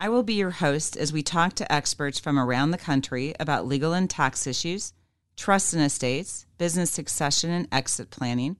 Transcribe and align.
I 0.00 0.08
will 0.08 0.22
be 0.22 0.34
your 0.34 0.50
host 0.50 0.96
as 0.96 1.12
we 1.12 1.24
talk 1.24 1.54
to 1.54 1.72
experts 1.72 2.20
from 2.20 2.38
around 2.38 2.70
the 2.70 2.78
country 2.78 3.34
about 3.40 3.66
legal 3.66 3.92
and 3.94 4.08
tax 4.08 4.46
issues, 4.46 4.92
trust 5.36 5.74
and 5.74 5.82
estates, 5.82 6.46
business 6.56 6.92
succession 6.92 7.50
and 7.50 7.66
exit 7.72 8.08
planning, 8.10 8.58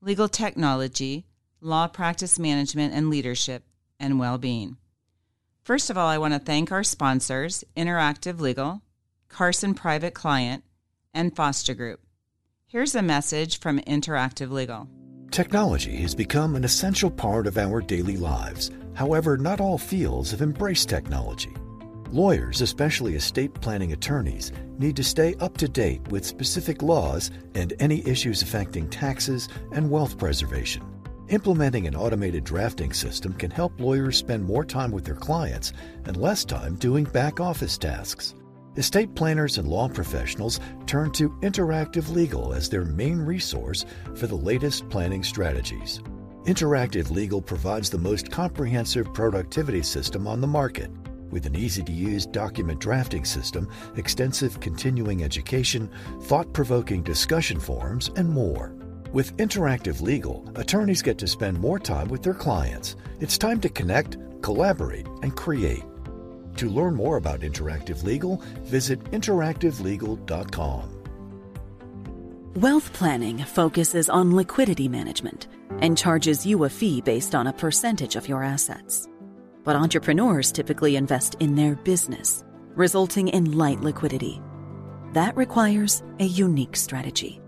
legal 0.00 0.28
technology, 0.28 1.26
law 1.60 1.86
practice 1.86 2.40
management 2.40 2.92
and 2.92 3.08
leadership, 3.08 3.62
and 4.00 4.18
well 4.18 4.36
being. 4.36 4.76
First 5.62 5.90
of 5.90 5.96
all, 5.96 6.08
I 6.08 6.18
want 6.18 6.34
to 6.34 6.40
thank 6.40 6.72
our 6.72 6.82
sponsors, 6.82 7.62
Interactive 7.76 8.40
Legal, 8.40 8.82
Carson 9.28 9.74
Private 9.74 10.12
Client, 10.12 10.64
and 11.14 11.36
Foster 11.36 11.74
Group. 11.74 12.00
Here's 12.66 12.96
a 12.96 13.02
message 13.02 13.60
from 13.60 13.78
Interactive 13.78 14.50
Legal. 14.50 14.88
Technology 15.30 15.96
has 15.98 16.16
become 16.16 16.56
an 16.56 16.64
essential 16.64 17.10
part 17.10 17.46
of 17.46 17.58
our 17.58 17.80
daily 17.80 18.16
lives 18.16 18.72
However, 18.94 19.36
not 19.36 19.60
all 19.60 19.78
fields 19.78 20.30
have 20.30 20.42
embraced 20.42 20.88
technology. 20.88 21.54
Lawyers, 22.10 22.60
especially 22.60 23.16
estate 23.16 23.52
planning 23.54 23.92
attorneys, 23.92 24.52
need 24.78 24.94
to 24.96 25.02
stay 25.02 25.34
up 25.40 25.56
to 25.56 25.68
date 25.68 26.06
with 26.08 26.24
specific 26.24 26.82
laws 26.82 27.32
and 27.54 27.72
any 27.80 28.06
issues 28.06 28.40
affecting 28.42 28.88
taxes 28.88 29.48
and 29.72 29.90
wealth 29.90 30.16
preservation. 30.16 30.84
Implementing 31.28 31.86
an 31.86 31.96
automated 31.96 32.44
drafting 32.44 32.92
system 32.92 33.32
can 33.32 33.50
help 33.50 33.80
lawyers 33.80 34.16
spend 34.16 34.44
more 34.44 34.64
time 34.64 34.92
with 34.92 35.04
their 35.04 35.14
clients 35.14 35.72
and 36.04 36.16
less 36.16 36.44
time 36.44 36.76
doing 36.76 37.04
back 37.04 37.40
office 37.40 37.78
tasks. 37.78 38.34
Estate 38.76 39.14
planners 39.14 39.58
and 39.58 39.66
law 39.66 39.88
professionals 39.88 40.60
turn 40.86 41.10
to 41.12 41.30
Interactive 41.40 42.12
Legal 42.12 42.52
as 42.52 42.68
their 42.68 42.84
main 42.84 43.18
resource 43.18 43.86
for 44.14 44.26
the 44.26 44.36
latest 44.36 44.88
planning 44.88 45.22
strategies. 45.22 46.02
Interactive 46.46 47.10
Legal 47.10 47.40
provides 47.40 47.88
the 47.88 47.96
most 47.96 48.30
comprehensive 48.30 49.14
productivity 49.14 49.82
system 49.82 50.26
on 50.26 50.42
the 50.42 50.46
market. 50.46 50.90
With 51.30 51.46
an 51.46 51.56
easy 51.56 51.82
to 51.82 51.90
use 51.90 52.26
document 52.26 52.80
drafting 52.80 53.24
system, 53.24 53.66
extensive 53.96 54.60
continuing 54.60 55.24
education, 55.24 55.90
thought 56.24 56.52
provoking 56.52 57.02
discussion 57.02 57.58
forums, 57.58 58.10
and 58.16 58.28
more. 58.28 58.74
With 59.10 59.34
Interactive 59.38 60.02
Legal, 60.02 60.46
attorneys 60.56 61.00
get 61.00 61.16
to 61.18 61.26
spend 61.26 61.58
more 61.58 61.78
time 61.78 62.08
with 62.08 62.22
their 62.22 62.34
clients. 62.34 62.96
It's 63.20 63.38
time 63.38 63.58
to 63.62 63.70
connect, 63.70 64.18
collaborate, 64.42 65.06
and 65.22 65.34
create. 65.34 65.84
To 66.56 66.68
learn 66.68 66.94
more 66.94 67.16
about 67.16 67.40
Interactive 67.40 68.04
Legal, 68.04 68.42
visit 68.64 69.02
interactivelegal.com. 69.12 70.93
Wealth 72.58 72.92
planning 72.92 73.38
focuses 73.38 74.08
on 74.08 74.36
liquidity 74.36 74.86
management 74.86 75.48
and 75.80 75.98
charges 75.98 76.46
you 76.46 76.62
a 76.62 76.68
fee 76.68 77.00
based 77.00 77.34
on 77.34 77.48
a 77.48 77.52
percentage 77.52 78.14
of 78.14 78.28
your 78.28 78.44
assets. 78.44 79.08
But 79.64 79.74
entrepreneurs 79.74 80.52
typically 80.52 80.94
invest 80.94 81.34
in 81.40 81.56
their 81.56 81.74
business, 81.74 82.44
resulting 82.76 83.26
in 83.26 83.58
light 83.58 83.80
liquidity. 83.80 84.40
That 85.14 85.36
requires 85.36 86.04
a 86.20 86.26
unique 86.26 86.76
strategy. 86.76 87.40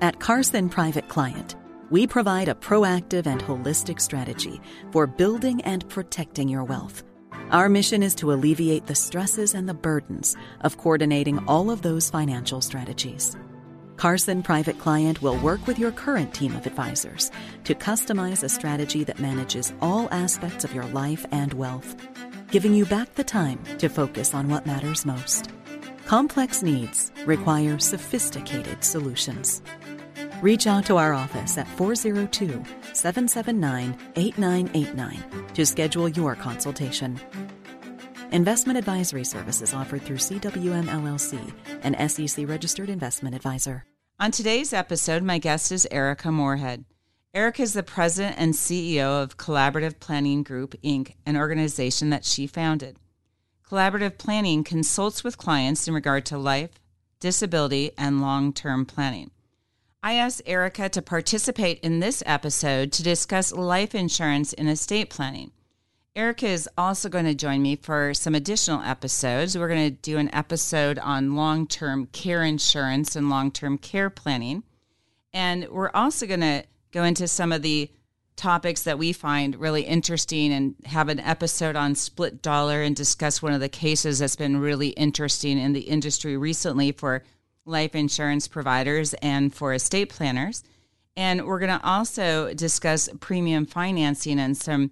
At 0.00 0.18
Carson 0.18 0.70
Private 0.70 1.08
Client, 1.08 1.54
we 1.90 2.06
provide 2.06 2.48
a 2.48 2.54
proactive 2.54 3.26
and 3.26 3.42
holistic 3.42 4.00
strategy 4.00 4.62
for 4.92 5.06
building 5.06 5.60
and 5.60 5.86
protecting 5.90 6.48
your 6.48 6.64
wealth. 6.64 7.02
Our 7.50 7.68
mission 7.68 8.02
is 8.02 8.14
to 8.14 8.32
alleviate 8.32 8.86
the 8.86 8.94
stresses 8.94 9.52
and 9.52 9.68
the 9.68 9.74
burdens 9.74 10.38
of 10.62 10.78
coordinating 10.78 11.38
all 11.46 11.70
of 11.70 11.82
those 11.82 12.08
financial 12.08 12.62
strategies. 12.62 13.36
Carson 13.96 14.42
Private 14.42 14.78
Client 14.78 15.22
will 15.22 15.38
work 15.38 15.66
with 15.66 15.78
your 15.78 15.90
current 15.90 16.34
team 16.34 16.54
of 16.54 16.66
advisors 16.66 17.30
to 17.64 17.74
customize 17.74 18.42
a 18.42 18.48
strategy 18.48 19.04
that 19.04 19.18
manages 19.18 19.72
all 19.80 20.08
aspects 20.10 20.64
of 20.64 20.74
your 20.74 20.84
life 20.88 21.24
and 21.32 21.54
wealth, 21.54 21.96
giving 22.50 22.74
you 22.74 22.84
back 22.84 23.14
the 23.14 23.24
time 23.24 23.58
to 23.78 23.88
focus 23.88 24.34
on 24.34 24.48
what 24.48 24.66
matters 24.66 25.06
most. 25.06 25.48
Complex 26.04 26.62
needs 26.62 27.10
require 27.24 27.78
sophisticated 27.78 28.84
solutions. 28.84 29.62
Reach 30.42 30.66
out 30.66 30.84
to 30.86 30.98
our 30.98 31.14
office 31.14 31.56
at 31.56 31.66
402 31.66 32.62
779 32.92 33.96
8989 34.14 35.24
to 35.54 35.64
schedule 35.64 36.08
your 36.10 36.34
consultation. 36.34 37.18
Investment 38.36 38.78
advisory 38.78 39.24
services 39.24 39.72
offered 39.72 40.02
through 40.02 40.18
CWM 40.18 40.88
LLC, 40.88 41.54
an 41.82 42.06
SEC 42.06 42.46
registered 42.46 42.90
investment 42.90 43.34
advisor. 43.34 43.86
On 44.20 44.30
today's 44.30 44.74
episode, 44.74 45.22
my 45.22 45.38
guest 45.38 45.72
is 45.72 45.88
Eryka 45.90 46.30
Morehead. 46.30 46.84
Eryka 47.34 47.60
is 47.60 47.72
the 47.72 47.82
president 47.82 48.36
and 48.38 48.52
CEO 48.52 49.22
of 49.22 49.38
Collaborative 49.38 49.98
Planning 50.00 50.42
Group, 50.42 50.74
Inc., 50.84 51.14
an 51.24 51.38
organization 51.38 52.10
that 52.10 52.26
she 52.26 52.46
founded. 52.46 52.98
Collaborative 53.66 54.18
Planning 54.18 54.64
consults 54.64 55.24
with 55.24 55.38
clients 55.38 55.88
in 55.88 55.94
regard 55.94 56.26
to 56.26 56.36
life, 56.36 56.78
disability, 57.20 57.92
and 57.96 58.20
long 58.20 58.52
term 58.52 58.84
planning. 58.84 59.30
I 60.02 60.12
asked 60.12 60.44
Eryka 60.44 60.90
to 60.90 61.00
participate 61.00 61.80
in 61.80 62.00
this 62.00 62.22
episode 62.26 62.92
to 62.92 63.02
discuss 63.02 63.50
life 63.50 63.94
insurance 63.94 64.52
in 64.52 64.68
estate 64.68 65.08
planning. 65.08 65.52
Eryka 66.16 66.44
is 66.44 66.68
also 66.78 67.10
going 67.10 67.26
to 67.26 67.34
join 67.34 67.60
me 67.60 67.76
for 67.76 68.14
some 68.14 68.34
additional 68.34 68.80
episodes. 68.80 69.56
We're 69.56 69.68
going 69.68 69.90
to 69.90 70.00
do 70.00 70.16
an 70.16 70.34
episode 70.34 70.98
on 70.98 71.36
long 71.36 71.66
term 71.66 72.06
care 72.06 72.42
insurance 72.42 73.16
and 73.16 73.28
long 73.28 73.50
term 73.50 73.76
care 73.76 74.08
planning. 74.08 74.62
And 75.34 75.68
we're 75.68 75.90
also 75.92 76.26
going 76.26 76.40
to 76.40 76.64
go 76.90 77.04
into 77.04 77.28
some 77.28 77.52
of 77.52 77.60
the 77.60 77.90
topics 78.34 78.84
that 78.84 78.98
we 78.98 79.12
find 79.12 79.56
really 79.56 79.82
interesting 79.82 80.52
and 80.52 80.74
have 80.86 81.10
an 81.10 81.20
episode 81.20 81.76
on 81.76 81.94
split 81.94 82.40
dollar 82.40 82.80
and 82.80 82.96
discuss 82.96 83.42
one 83.42 83.52
of 83.52 83.60
the 83.60 83.68
cases 83.68 84.18
that's 84.18 84.36
been 84.36 84.58
really 84.58 84.88
interesting 84.88 85.58
in 85.58 85.74
the 85.74 85.80
industry 85.80 86.36
recently 86.36 86.92
for 86.92 87.22
life 87.66 87.94
insurance 87.94 88.48
providers 88.48 89.12
and 89.14 89.54
for 89.54 89.74
estate 89.74 90.08
planners. 90.08 90.64
And 91.14 91.46
we're 91.46 91.58
going 91.58 91.78
to 91.78 91.86
also 91.86 92.54
discuss 92.54 93.10
premium 93.20 93.66
financing 93.66 94.38
and 94.38 94.56
some 94.56 94.90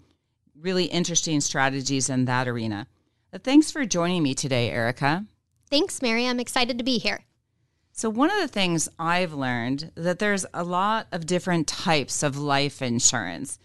really 0.59 0.84
interesting 0.84 1.41
strategies 1.41 2.09
in 2.09 2.25
that 2.26 2.48
arena. 2.48 2.87
But 3.31 3.42
thanks 3.44 3.70
for 3.70 3.84
joining 3.84 4.22
me 4.22 4.34
today, 4.34 4.70
Eryka. 4.70 5.26
Thanks, 5.70 6.00
Mary. 6.00 6.26
I'm 6.26 6.41
excited 6.41 6.78
to 6.78 6.84
be 6.84 6.98
here. 6.98 7.25
So 7.92 8.10
one 8.10 8.31
of 8.31 8.38
the 8.38 8.48
things 8.48 8.88
I've 8.98 9.32
learned 9.32 9.92
that 9.94 10.19
there's 10.19 10.47
a 10.53 10.65
lot 10.65 11.06
of 11.12 11.26
different 11.26 11.69
types 11.69 12.22
of 12.22 12.37
life 12.37 12.82
insurance. 12.82 13.59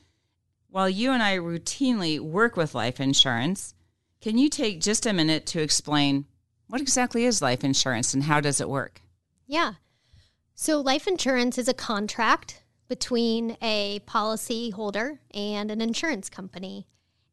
While 0.69 0.89
you 0.89 1.11
and 1.11 1.23
I 1.23 1.37
routinely 1.37 2.19
work 2.19 2.55
with 2.55 2.75
life 2.75 2.99
insurance, 2.99 3.73
can 4.21 4.37
you 4.37 4.49
take 4.49 4.81
just 4.81 5.05
a 5.05 5.13
minute 5.13 5.45
to 5.47 5.61
explain 5.61 6.25
what 6.67 6.81
exactly 6.81 7.25
is 7.25 7.41
life 7.41 7.63
insurance 7.63 8.13
and 8.13 8.23
how 8.23 8.39
does 8.39 8.61
it 8.61 8.69
work? 8.69 9.01
Yeah. 9.47 9.73
So 10.53 10.79
life 10.79 11.07
insurance 11.07 11.57
is 11.57 11.67
a 11.67 11.73
contract 11.73 12.61
between 12.89 13.55
a 13.61 13.99
policy 14.05 14.71
holder 14.71 15.21
and 15.33 15.71
an 15.71 15.79
insurance 15.79 16.29
company. 16.29 16.87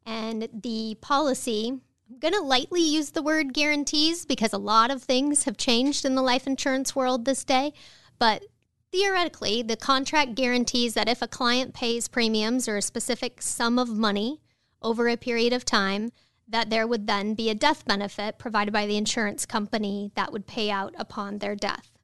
And 0.05 0.49
the 0.53 0.97
policy, 1.01 1.81
I'm 2.09 2.19
going 2.21 2.35
to 2.35 2.41
lightly 2.41 2.83
use 2.83 3.11
the 3.11 3.23
word 3.23 3.55
guarantees 3.55 4.25
because 4.25 4.53
a 4.53 4.59
lot 4.59 4.93
of 4.93 5.03
things 5.03 5.45
have 5.45 5.57
changed 5.57 6.05
in 6.05 6.15
the 6.15 6.23
life 6.23 6.47
insurance 6.47 6.95
world 6.95 7.25
this 7.25 7.43
day. 7.43 7.73
But 8.19 8.45
theoretically, 8.93 9.63
the 9.63 9.77
contract 9.77 10.37
guarantees 10.37 10.95
that 10.95 11.09
if 11.09 11.23
a 11.23 11.29
client 11.29 11.75
pays 11.75 12.07
premiums 12.07 12.69
or 12.69 12.77
a 12.77 12.83
specific 12.83 13.43
sum 13.43 13.79
of 13.79 13.89
money 13.89 14.43
over 14.81 15.09
a 15.09 15.17
period 15.17 15.53
of 15.53 15.65
time, 15.65 16.13
that 16.47 16.71
there 16.71 16.87
would 16.87 17.09
then 17.09 17.35
be 17.35 17.51
a 17.51 17.55
death 17.55 17.85
benefit 17.85 18.39
provided 18.39 18.73
by 18.73 18.87
the 18.87 18.97
insurance 18.97 19.45
company 19.47 20.13
that 20.15 20.33
would 20.33 20.47
pay 20.47 20.71
out 20.71 20.95
upon 20.97 21.39
their 21.39 21.57
death. 21.57 21.96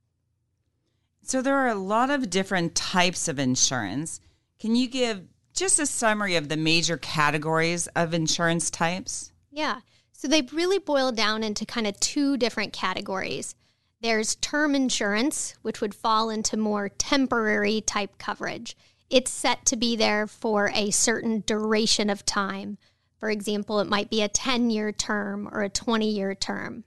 So 1.23 1.41
there 1.41 1.57
are 1.57 1.69
a 1.69 1.75
lot 1.75 2.11
of 2.11 2.31
different 2.31 2.75
types 2.75 3.29
of 3.29 3.39
insurance. 3.39 4.21
Can 4.59 4.75
you 4.77 4.89
give 4.89 5.23
just 5.55 5.79
a 5.79 5.87
summary 5.87 6.37
of 6.37 6.49
the 6.49 6.57
major 6.57 6.97
categories 6.97 7.87
of 7.95 8.13
insurance 8.13 8.71
types? 8.71 9.33
Yeah. 9.51 9.81
So 10.13 10.29
they 10.29 10.43
really 10.53 10.79
boil 10.79 11.13
down 11.13 11.43
into 11.43 11.65
kind 11.65 11.87
of 11.87 11.99
two 12.01 12.37
different 12.37 12.73
categories. 12.73 13.55
There's 14.01 14.35
term 14.37 14.75
insurance, 14.75 15.55
which 15.63 15.81
would 15.81 15.95
fall 15.95 16.29
into 16.29 16.57
more 16.57 16.89
temporary 16.89 17.81
type 17.81 18.19
coverage. 18.19 18.77
It's 19.11 19.31
set 19.31 19.65
to 19.67 19.77
be 19.77 19.95
there 19.95 20.27
for 20.27 20.73
a 20.75 20.91
certain 20.91 21.45
duration 21.47 22.11
of 22.11 22.25
time. 22.25 22.79
For 23.19 23.31
example, 23.31 23.79
it 23.79 23.89
might 23.89 24.11
be 24.11 24.23
a 24.23 24.29
10 24.29 24.71
year 24.71 24.91
term 24.91 25.49
or 25.53 25.63
a 25.63 25.69
20 25.69 26.11
year 26.11 26.35
term. 26.35 26.83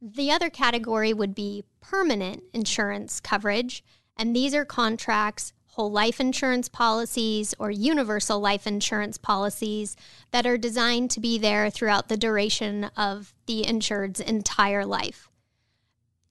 The 0.00 0.30
other 0.30 0.48
category 0.48 1.12
would 1.12 1.34
be 1.34 1.64
permanent 1.80 2.44
insurance 2.52 3.18
coverage, 3.20 3.82
and 4.16 4.34
these 4.34 4.54
are 4.54 4.64
contracts, 4.64 5.52
whole 5.70 5.90
life 5.90 6.20
insurance 6.20 6.68
policies, 6.68 7.54
or 7.58 7.70
universal 7.70 8.38
life 8.38 8.66
insurance 8.66 9.18
policies 9.18 9.96
that 10.30 10.46
are 10.46 10.58
designed 10.58 11.10
to 11.12 11.20
be 11.20 11.36
there 11.38 11.68
throughout 11.68 12.08
the 12.08 12.16
duration 12.16 12.84
of 12.96 13.34
the 13.46 13.66
insured's 13.66 14.20
entire 14.20 14.84
life. 14.84 15.28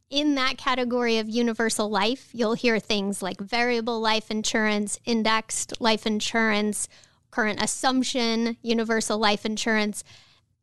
In 0.09 0.35
that 0.35 0.57
category 0.57 1.17
of 1.17 1.27
universal 1.27 1.89
life, 1.89 2.29
you'll 2.31 2.53
hear 2.53 2.79
things 2.79 3.21
like 3.21 3.41
variable 3.41 3.99
life 3.99 4.31
insurance, 4.31 4.97
indexed 5.03 5.81
life 5.81 6.05
insurance, 6.05 6.87
current 7.31 7.61
assumption, 7.61 8.55
universal 8.61 9.17
life 9.17 9.45
insurance. 9.45 10.05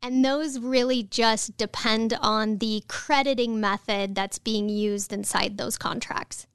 And 0.02 0.24
those 0.24 0.58
really 0.58 1.02
just 1.02 1.56
depend 1.56 2.12
on 2.20 2.58
the 2.58 2.82
crediting 2.88 3.60
method 3.60 4.14
that's 4.14 4.38
being 4.38 4.68
used 4.68 5.12
inside 5.12 5.56
those 5.56 5.78
contracts. 5.78 6.46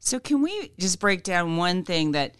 So, 0.00 0.20
can 0.20 0.42
we 0.42 0.72
just 0.78 1.00
break 1.00 1.22
down 1.22 1.56
one 1.56 1.84
thing 1.84 2.12
that 2.12 2.34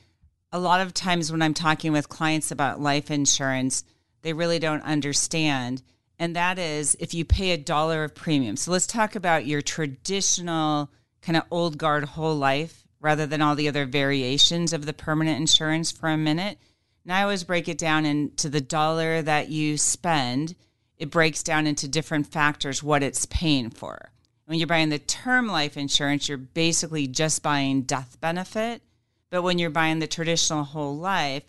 a 0.53 0.59
lot 0.59 0.81
of 0.81 0.95
times 0.95 1.31
when 1.31 1.43
I'm 1.43 1.55
talking 1.55 1.93
with 1.93 2.09
clients 2.09 2.51
about 2.51 2.81
life 2.81 3.11
insurance, 3.11 3.85
they 4.23 4.33
really 4.33 4.59
don't 4.59 4.83
understand? 4.83 5.83
And 6.19 6.35
that 6.35 6.59
is 6.59 6.97
if 7.01 7.13
you 7.13 7.25
pay 7.25 7.51
a 7.51 7.59
dollar 7.59 8.05
of 8.05 8.15
premium. 8.15 8.57
So, 8.57 8.73
let's 8.73 8.87
talk 8.87 9.17
about 9.17 9.47
your 9.47 9.63
traditional 9.63 10.91
kind 11.23 11.37
of 11.37 11.45
old 11.51 11.77
guard 11.79 12.05
whole 12.05 12.37
life 12.37 12.87
rather 13.01 13.27
than 13.27 13.43
all 13.43 13.55
the 13.55 13.69
other 13.69 13.85
variations 13.85 14.73
of 14.73 14.87
the 14.87 14.93
permanent 14.93 15.39
insurance 15.39 15.91
for 15.93 16.09
a 16.09 16.17
minute. 16.17 16.59
And 17.07 17.13
I 17.13 17.23
always 17.23 17.45
break 17.45 17.69
it 17.69 17.79
down 17.79 18.05
into 18.05 18.49
the 18.49 18.61
dollar 18.61 19.23
that 19.23 19.49
you 19.49 19.79
spend, 19.79 20.57
it 20.99 21.09
breaks 21.09 21.45
down 21.45 21.69
into 21.69 21.87
different 21.87 22.27
factors 22.27 22.83
what 22.83 23.05
it's 23.05 23.27
paying 23.27 23.71
for. 23.71 24.11
When 24.47 24.59
you're 24.59 24.67
buying 24.67 24.89
the 24.89 24.99
term 24.99 25.47
life 25.47 25.77
insurance, 25.77 26.29
you're 26.29 26.37
basically 26.37 27.07
just 27.07 27.45
buying 27.45 27.83
death 27.83 28.21
benefit. 28.21 28.83
But 29.31 29.43
when 29.43 29.61
you're 29.61 29.71
buying 29.71 30.01
the 30.01 30.09
traditional 30.09 30.65
whole 30.65 30.97
life, 30.97 31.45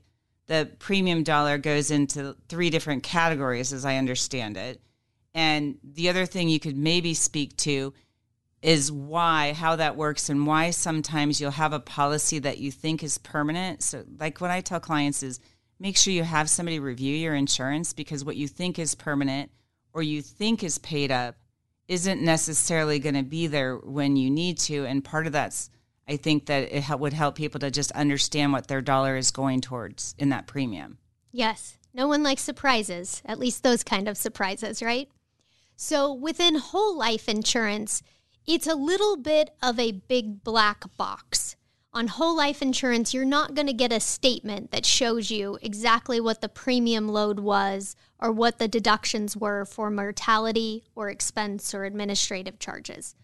the 0.46 0.70
premium 0.78 1.24
dollar 1.24 1.58
goes 1.58 1.90
into 1.90 2.36
three 2.50 2.70
different 2.70 3.02
categories, 3.02 3.74
as 3.74 3.84
I 3.84 3.96
understand 3.96 4.58
it. 4.58 4.80
And 5.34 5.80
the 5.84 6.10
other 6.10 6.28
thing 6.28 6.50
you 6.50 6.60
could 6.60 6.78
maybe 6.78 7.16
speak 7.16 7.58
to 7.58 7.96
is 8.62 8.92
why, 8.92 9.54
how 9.54 9.76
that 9.76 9.96
works, 9.96 10.30
and 10.30 10.48
why 10.48 10.72
sometimes 10.72 11.40
you'll 11.40 11.52
have 11.52 11.74
a 11.74 11.80
policy 11.80 12.40
that 12.40 12.58
you 12.58 12.72
think 12.72 13.04
is 13.04 13.18
permanent. 13.18 13.84
So, 13.84 14.04
like 14.20 14.42
what 14.42 14.52
I 14.52 14.62
tell 14.62 14.80
clients 14.80 15.22
is 15.24 15.40
make 15.80 15.98
sure 15.98 16.14
you 16.14 16.24
have 16.24 16.50
somebody 16.50 16.80
review 16.80 17.16
your 17.16 17.36
insurance 17.36 17.94
because 17.94 18.26
what 18.26 18.36
you 18.36 18.48
think 18.48 18.80
is 18.80 18.96
permanent 18.96 19.52
or 19.94 20.02
you 20.02 20.22
think 20.22 20.64
is 20.64 20.78
paid 20.80 21.12
up 21.12 21.36
isn't 21.88 22.22
necessarily 22.22 23.00
going 23.00 23.16
to 23.16 23.24
be 23.24 23.48
there 23.48 23.78
when 23.78 24.16
you 24.16 24.30
need 24.30 24.58
to. 24.58 24.86
And 24.86 25.04
part 25.04 25.26
of 25.28 25.34
that's, 25.34 25.70
I 26.08 26.18
think 26.18 26.48
that 26.48 26.72
it 26.72 27.00
would 27.00 27.14
help 27.14 27.36
people 27.36 27.60
to 27.62 27.72
just 27.72 27.92
understand 27.92 28.54
what 28.54 28.68
their 28.68 28.82
dollar 28.82 29.18
is 29.18 29.32
going 29.32 29.62
towards 29.62 30.16
in 30.18 30.30
that 30.30 30.48
premium. 30.48 30.98
Yes. 31.32 31.78
No 31.94 32.08
one 32.08 32.24
likes 32.24 32.42
surprises, 32.42 33.22
at 33.26 33.40
least 33.40 33.64
those 33.64 33.84
kind 33.84 34.08
of 34.08 34.18
surprises, 34.18 34.84
right? 34.84 35.10
So 35.76 36.14
within 36.14 36.56
whole 36.56 36.98
life 36.98 37.30
insurance, 37.30 38.04
it's 38.48 38.66
a 38.66 38.76
little 38.76 39.18
bit 39.18 39.52
of 39.62 39.78
a 39.78 39.92
big 39.92 40.44
black 40.44 40.86
box. 40.96 41.56
On 41.94 42.08
whole 42.08 42.36
life 42.36 42.62
insurance, 42.62 43.14
you're 43.14 43.26
not 43.26 43.56
going 43.56 43.68
to 43.68 43.74
get 43.74 43.92
a 43.92 44.00
statement 44.00 44.72
that 44.72 44.86
shows 44.86 45.32
you 45.32 45.58
exactly 45.62 46.20
what 46.20 46.42
the 46.42 46.50
premium 46.50 47.08
load 47.08 47.40
was 47.40 47.96
or 48.20 48.32
what 48.32 48.60
the 48.60 48.68
deductions 48.68 49.36
were 49.36 49.66
for 49.66 49.90
mortality 49.90 50.84
or 50.96 51.10
expense 51.10 51.74
or 51.74 51.86
administrative 51.86 52.60
charges. 52.60 53.16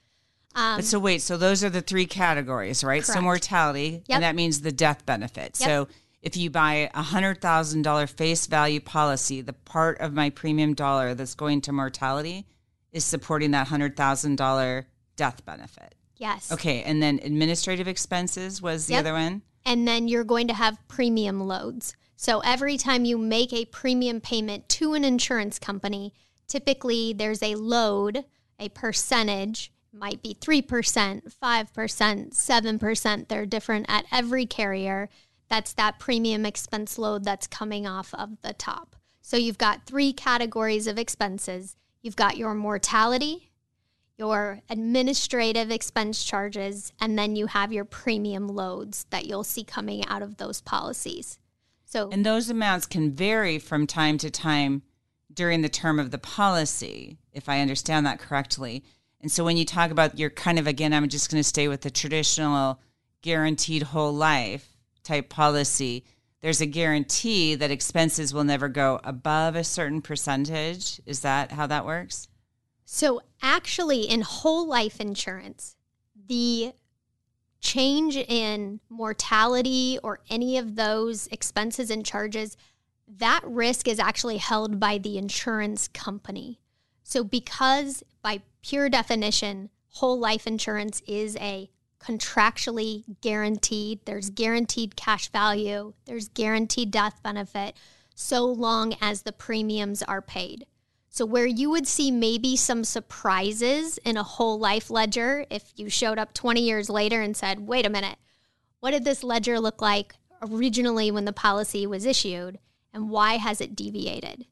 Um, 0.56 0.82
so 0.82 1.00
wait, 1.00 1.22
so 1.22 1.38
those 1.38 1.64
are 1.64 1.70
the 1.70 1.82
three 1.82 2.06
categories, 2.06 2.84
right? 2.84 3.04
Correct. 3.04 3.18
So 3.18 3.22
mortality, 3.22 4.04
yep. 4.08 4.18
and 4.18 4.24
that 4.24 4.36
means 4.36 4.62
the 4.62 4.72
death 4.72 5.06
benefit. 5.06 5.58
Yep. 5.60 5.70
So 5.70 5.88
if 6.22 6.38
you 6.38 6.50
buy 6.50 6.90
a 6.94 7.02
hundred 7.02 7.42
thousand 7.42 7.82
dollar 7.82 8.08
face 8.08 8.46
value 8.46 8.80
policy, 8.80 9.42
the 9.42 9.54
part 9.54 10.00
of 10.00 10.14
my 10.14 10.30
premium 10.30 10.74
dollar 10.74 11.16
that's 11.16 11.36
going 11.36 11.62
to 11.62 11.72
mortality 11.72 12.46
is 12.92 13.04
supporting 13.04 13.52
that 13.52 13.68
hundred 13.68 13.96
thousand 13.96 14.38
dollar 14.38 14.88
death 15.16 15.46
benefit. 15.46 15.96
Yes. 16.18 16.52
Okay. 16.52 16.84
And 16.84 17.02
then 17.02 17.20
administrative 17.24 17.88
expenses 17.88 18.62
was 18.62 18.88
the 18.88 18.94
yep. 18.94 19.02
other 19.02 19.14
one. 19.14 19.42
And 19.66 19.88
then 19.88 20.08
you're 20.08 20.24
going 20.24 20.48
to 20.48 20.54
have 20.54 20.78
premium 20.88 21.42
loads. 21.42 21.96
So 22.16 22.40
every 22.40 22.78
time 22.78 23.06
you 23.06 23.18
make 23.18 23.52
a 23.52 23.66
premium 23.66 24.22
payment 24.22 24.70
to 24.70 24.94
an 24.94 25.04
insurance 25.04 25.60
company, 25.60 26.14
typically 26.48 27.14
there's 27.14 27.44
a 27.44 27.56
load, 27.56 28.26
a 28.60 28.70
percentage, 28.70 29.72
might 29.92 30.22
be 30.22 30.34
3%, 30.34 30.64
5%, 30.64 32.34
7%. 32.34 33.28
They're 33.28 33.46
different 33.46 33.86
at 33.90 34.06
every 34.12 34.46
carrier. 34.46 35.10
That's 35.50 35.74
that 35.74 36.00
premium 36.00 36.46
expense 36.46 36.98
load 36.98 37.24
that's 37.24 37.48
coming 37.48 37.86
off 37.86 38.14
of 38.14 38.42
the 38.42 38.54
top. 38.54 38.96
So 39.22 39.38
you've 39.38 39.58
got 39.58 39.86
three 39.86 40.14
categories 40.14 40.88
of 40.88 40.98
expenses. 40.98 41.76
You've 42.02 42.16
got 42.16 42.38
your 42.38 42.54
mortality, 42.54 43.52
your 44.18 44.62
administrative 44.70 45.72
expense 45.72 46.24
charges, 46.24 46.94
and 47.00 47.18
then 47.18 47.36
you 47.36 47.48
have 47.48 47.74
your 47.74 47.86
premium 47.86 48.48
loads 48.48 49.06
that 49.10 49.26
you'll 49.26 49.44
see 49.44 49.64
coming 49.64 50.06
out 50.08 50.22
of 50.22 50.38
those 50.38 50.62
policies. 50.62 51.40
So 51.86 52.10
And 52.12 52.26
those 52.26 52.50
amounts 52.50 52.86
can 52.86 53.12
vary 53.12 53.60
from 53.60 53.88
time 53.88 54.18
to 54.20 54.30
time 54.30 54.84
during 55.34 55.62
the 55.62 55.70
term 55.70 56.00
of 56.00 56.12
the 56.12 56.18
policy, 56.18 57.18
if 57.32 57.50
I 57.50 57.62
understand 57.62 58.06
that 58.06 58.20
correctly. 58.20 58.84
And 59.22 59.32
so 59.32 59.44
when 59.44 59.58
you 59.58 59.66
talk 59.66 59.90
about 59.90 60.20
your 60.20 60.30
kind 60.30 60.60
of 60.60 60.68
again, 60.68 60.94
I'm 60.94 61.08
just 61.08 61.32
going 61.32 61.42
to 61.42 61.48
stay 61.48 61.68
with 61.68 61.82
the 61.82 61.90
traditional 61.90 62.80
guaranteed 63.22 63.84
whole 63.84 64.14
life 64.14 64.68
type 65.04 65.30
policy. 65.30 66.04
There's 66.42 66.62
a 66.62 66.66
guarantee 66.66 67.56
that 67.56 67.72
expenses 67.72 68.34
will 68.34 68.44
never 68.44 68.68
go 68.68 69.00
above 69.04 69.56
a 69.56 69.64
certain 69.64 70.02
percentage. 70.02 71.00
Is 71.06 71.22
that 71.22 71.52
how 71.52 71.68
that 71.68 71.86
works? 71.86 72.28
So, 72.86 73.22
actually, 73.42 74.02
in 74.02 74.22
whole 74.22 74.68
life 74.68 75.00
insurance, 75.00 75.76
the 76.28 76.74
change 77.62 78.18
in 78.18 78.82
mortality 78.90 79.98
or 80.04 80.20
any 80.30 80.58
of 80.58 80.76
those 80.76 81.28
expenses 81.28 81.90
and 81.90 82.06
charges, 82.06 82.58
that 83.08 83.42
risk 83.46 83.88
is 83.88 84.00
actually 84.00 84.38
held 84.38 84.80
by 84.80 84.98
the 84.98 85.18
insurance 85.18 85.88
company. 85.88 86.60
So, 87.04 87.24
because 87.24 88.04
by 88.22 88.42
pure 88.62 88.90
definition, 88.90 89.70
whole 89.90 90.20
life 90.20 90.46
insurance 90.48 91.02
is 91.08 91.38
a 91.38 91.70
contractually 92.00 93.04
guaranteed, 93.22 94.00
there's 94.06 94.30
guaranteed 94.30 94.96
cash 94.96 95.30
value, 95.30 95.94
there's 96.06 96.28
guaranteed 96.30 96.92
death 96.92 97.22
benefit, 97.24 97.78
so 98.14 98.46
long 98.46 98.94
as 99.02 99.22
the 99.22 99.32
premiums 99.32 100.04
are 100.04 100.22
paid. 100.22 100.66
So, 101.16 101.28
where 101.28 101.46
you 101.46 101.70
would 101.70 101.86
see 101.86 102.10
maybe 102.10 102.58
some 102.58 102.84
surprises 102.84 104.00
in 104.00 104.18
a 104.18 104.24
whole 104.24 104.58
life 104.58 104.90
ledger 104.90 105.46
if 105.52 105.72
you 105.76 105.88
showed 105.88 106.18
up 106.18 106.34
20 106.34 106.60
years 106.60 106.90
later 106.90 107.22
and 107.22 107.38
said, 107.38 107.68
wait 107.68 107.86
a 107.86 107.90
minute, 107.92 108.18
what 108.80 108.92
did 108.92 109.04
this 109.04 109.24
ledger 109.24 109.60
look 109.60 109.80
like 109.80 110.16
originally 110.42 111.12
when 111.12 111.26
the 111.26 111.32
policy 111.32 111.86
was 111.86 112.08
issued, 112.08 112.58
and 112.92 113.12
why 113.12 113.38
has 113.38 113.62
it 113.62 113.76
deviated? 113.76 114.48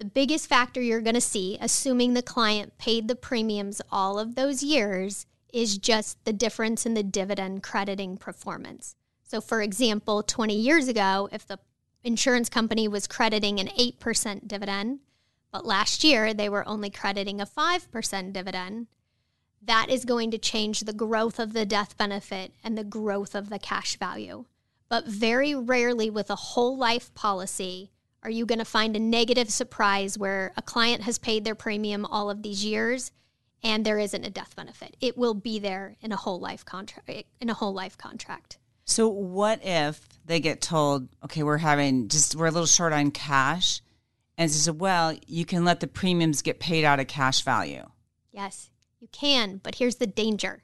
The 0.00 0.06
biggest 0.06 0.48
factor 0.48 0.82
you're 0.82 1.00
going 1.00 1.14
to 1.14 1.20
see, 1.20 1.56
assuming 1.60 2.14
the 2.14 2.22
client 2.22 2.76
paid 2.78 3.06
the 3.06 3.14
premiums 3.14 3.80
all 3.92 4.18
of 4.18 4.34
those 4.34 4.64
years, 4.64 5.26
is 5.52 5.78
just 5.78 6.24
the 6.24 6.32
difference 6.32 6.86
in 6.86 6.94
the 6.94 7.04
dividend 7.04 7.62
crediting 7.62 8.16
performance. 8.16 8.96
So, 9.22 9.40
for 9.40 9.62
example, 9.62 10.24
20 10.24 10.56
years 10.56 10.88
ago, 10.88 11.28
if 11.30 11.46
the 11.46 11.60
insurance 12.02 12.48
company 12.48 12.88
was 12.88 13.06
crediting 13.06 13.60
an 13.60 13.68
8% 13.68 14.48
dividend, 14.48 14.98
but 15.50 15.66
last 15.66 16.04
year 16.04 16.34
they 16.34 16.48
were 16.48 16.66
only 16.68 16.90
crediting 16.90 17.40
a 17.40 17.46
5% 17.46 18.32
dividend. 18.32 18.86
That 19.62 19.88
is 19.90 20.04
going 20.04 20.30
to 20.30 20.38
change 20.38 20.80
the 20.80 20.92
growth 20.92 21.38
of 21.38 21.52
the 21.52 21.66
death 21.66 21.96
benefit 21.96 22.52
and 22.62 22.76
the 22.76 22.84
growth 22.84 23.34
of 23.34 23.48
the 23.48 23.58
cash 23.58 23.96
value. 23.96 24.44
But 24.88 25.06
very 25.06 25.54
rarely 25.54 26.10
with 26.10 26.30
a 26.30 26.36
whole 26.36 26.76
life 26.76 27.12
policy 27.14 27.90
are 28.22 28.30
you 28.30 28.46
going 28.46 28.58
to 28.58 28.64
find 28.64 28.96
a 28.96 29.00
negative 29.00 29.50
surprise 29.50 30.18
where 30.18 30.52
a 30.56 30.62
client 30.62 31.02
has 31.02 31.18
paid 31.18 31.44
their 31.44 31.54
premium 31.54 32.04
all 32.04 32.30
of 32.30 32.42
these 32.42 32.64
years 32.64 33.12
and 33.62 33.84
there 33.84 33.98
isn't 33.98 34.24
a 34.24 34.30
death 34.30 34.54
benefit. 34.56 34.96
It 35.00 35.16
will 35.16 35.34
be 35.34 35.58
there 35.58 35.96
in 36.00 36.12
a 36.12 36.16
whole 36.16 36.38
life 36.38 36.64
contract 36.64 37.10
in 37.40 37.50
a 37.50 37.54
whole 37.54 37.72
life 37.72 37.98
contract. 37.98 38.58
So 38.84 39.08
what 39.08 39.64
if 39.64 40.08
they 40.24 40.40
get 40.40 40.60
told, 40.60 41.08
okay, 41.24 41.42
we're 41.42 41.58
having 41.58 42.08
just 42.08 42.34
we're 42.36 42.46
a 42.46 42.50
little 42.50 42.66
short 42.66 42.92
on 42.92 43.10
cash 43.10 43.80
and 44.38 44.48
she 44.48 44.58
said, 44.58 44.80
well, 44.80 45.14
you 45.26 45.44
can 45.44 45.64
let 45.64 45.80
the 45.80 45.88
premiums 45.88 46.42
get 46.42 46.60
paid 46.60 46.84
out 46.84 47.00
of 47.00 47.08
cash 47.08 47.42
value. 47.42 47.84
Yes, 48.30 48.70
you 49.00 49.08
can, 49.10 49.60
but 49.64 49.74
here's 49.74 49.96
the 49.96 50.06
danger. 50.06 50.62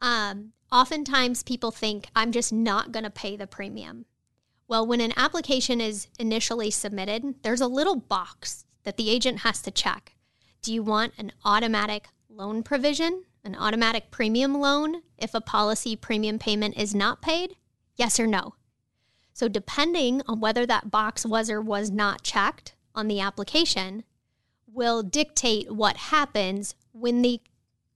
Um, 0.00 0.52
oftentimes 0.70 1.42
people 1.42 1.72
think, 1.72 2.06
I'm 2.14 2.30
just 2.30 2.52
not 2.52 2.92
going 2.92 3.02
to 3.02 3.10
pay 3.10 3.36
the 3.36 3.48
premium. 3.48 4.06
Well, 4.68 4.86
when 4.86 5.00
an 5.00 5.12
application 5.16 5.80
is 5.80 6.06
initially 6.20 6.70
submitted, 6.70 7.42
there's 7.42 7.60
a 7.60 7.66
little 7.66 7.96
box 7.96 8.64
that 8.84 8.96
the 8.96 9.10
agent 9.10 9.40
has 9.40 9.60
to 9.62 9.72
check. 9.72 10.14
Do 10.62 10.72
you 10.72 10.84
want 10.84 11.12
an 11.18 11.32
automatic 11.44 12.06
loan 12.28 12.62
provision, 12.62 13.24
an 13.42 13.56
automatic 13.56 14.12
premium 14.12 14.60
loan 14.60 15.02
if 15.18 15.34
a 15.34 15.40
policy 15.40 15.96
premium 15.96 16.38
payment 16.38 16.76
is 16.76 16.94
not 16.94 17.20
paid? 17.20 17.56
Yes 17.96 18.20
or 18.20 18.28
no? 18.28 18.54
So, 19.32 19.48
depending 19.48 20.22
on 20.26 20.40
whether 20.40 20.64
that 20.66 20.90
box 20.90 21.26
was 21.26 21.50
or 21.50 21.60
was 21.60 21.90
not 21.90 22.22
checked 22.22 22.74
on 22.96 23.08
the 23.08 23.20
application, 23.20 24.02
will 24.66 25.02
dictate 25.02 25.70
what 25.70 25.96
happens 25.96 26.74
when 26.92 27.22
the 27.22 27.40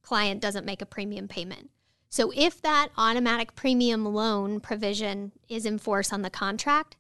client 0.02 0.40
doesn't 0.40 0.66
make 0.66 0.82
a 0.82 0.86
premium 0.86 1.28
payment. 1.28 1.70
So, 2.08 2.32
if 2.34 2.60
that 2.62 2.88
automatic 2.96 3.54
premium 3.54 4.04
loan 4.04 4.60
provision 4.60 5.32
is 5.48 5.64
in 5.64 5.78
force 5.78 6.12
on 6.12 6.22
the 6.22 6.30
contract, 6.30 6.96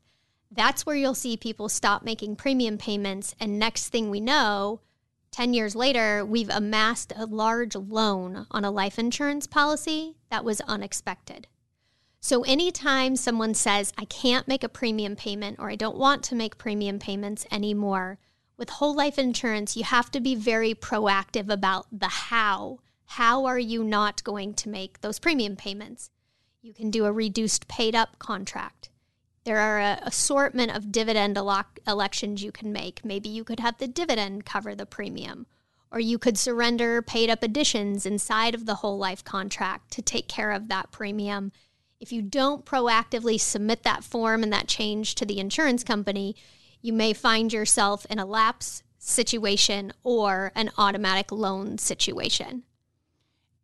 that's 0.50 0.86
where 0.86 0.96
you'll 0.96 1.14
see 1.14 1.36
people 1.36 1.68
stop 1.68 2.04
making 2.04 2.36
premium 2.36 2.78
payments. 2.78 3.34
And 3.40 3.58
next 3.58 3.88
thing 3.88 4.10
we 4.10 4.20
know, 4.20 4.80
10 5.32 5.54
years 5.54 5.76
later, 5.76 6.24
we've 6.24 6.50
amassed 6.50 7.12
a 7.16 7.26
large 7.26 7.76
loan 7.76 8.46
on 8.50 8.64
a 8.64 8.70
life 8.70 8.98
insurance 8.98 9.46
policy 9.46 10.16
that 10.30 10.44
was 10.44 10.60
unexpected. 10.62 11.46
So, 12.22 12.42
anytime 12.42 13.16
someone 13.16 13.54
says, 13.54 13.94
I 13.96 14.04
can't 14.04 14.46
make 14.46 14.62
a 14.62 14.68
premium 14.68 15.16
payment 15.16 15.58
or 15.58 15.70
I 15.70 15.76
don't 15.76 15.96
want 15.96 16.22
to 16.24 16.34
make 16.34 16.58
premium 16.58 16.98
payments 16.98 17.46
anymore, 17.50 18.18
with 18.58 18.68
whole 18.68 18.94
life 18.94 19.18
insurance, 19.18 19.74
you 19.74 19.84
have 19.84 20.10
to 20.10 20.20
be 20.20 20.34
very 20.34 20.74
proactive 20.74 21.48
about 21.48 21.86
the 21.90 22.08
how. 22.08 22.80
How 23.06 23.46
are 23.46 23.58
you 23.58 23.82
not 23.82 24.22
going 24.22 24.52
to 24.54 24.68
make 24.68 25.00
those 25.00 25.18
premium 25.18 25.56
payments? 25.56 26.10
You 26.60 26.74
can 26.74 26.90
do 26.90 27.06
a 27.06 27.12
reduced 27.12 27.68
paid 27.68 27.94
up 27.94 28.18
contract. 28.18 28.90
There 29.44 29.56
are 29.56 29.78
an 29.78 30.00
assortment 30.02 30.76
of 30.76 30.92
dividend 30.92 31.38
elections 31.86 32.42
you 32.42 32.52
can 32.52 32.70
make. 32.70 33.02
Maybe 33.02 33.30
you 33.30 33.44
could 33.44 33.60
have 33.60 33.78
the 33.78 33.88
dividend 33.88 34.44
cover 34.44 34.74
the 34.74 34.84
premium, 34.84 35.46
or 35.90 35.98
you 36.00 36.18
could 36.18 36.36
surrender 36.36 37.00
paid 37.00 37.30
up 37.30 37.42
additions 37.42 38.04
inside 38.04 38.54
of 38.54 38.66
the 38.66 38.76
whole 38.76 38.98
life 38.98 39.24
contract 39.24 39.90
to 39.92 40.02
take 40.02 40.28
care 40.28 40.52
of 40.52 40.68
that 40.68 40.92
premium. 40.92 41.50
If 42.00 42.12
you 42.12 42.22
don't 42.22 42.64
proactively 42.64 43.38
submit 43.38 43.82
that 43.82 44.02
form 44.02 44.42
and 44.42 44.50
that 44.52 44.66
change 44.66 45.14
to 45.16 45.26
the 45.26 45.38
insurance 45.38 45.84
company, 45.84 46.34
you 46.80 46.94
may 46.94 47.12
find 47.12 47.52
yourself 47.52 48.06
in 48.08 48.18
a 48.18 48.24
lapse 48.24 48.82
situation 48.98 49.92
or 50.02 50.50
an 50.54 50.70
automatic 50.78 51.30
loan 51.30 51.76
situation. 51.76 52.62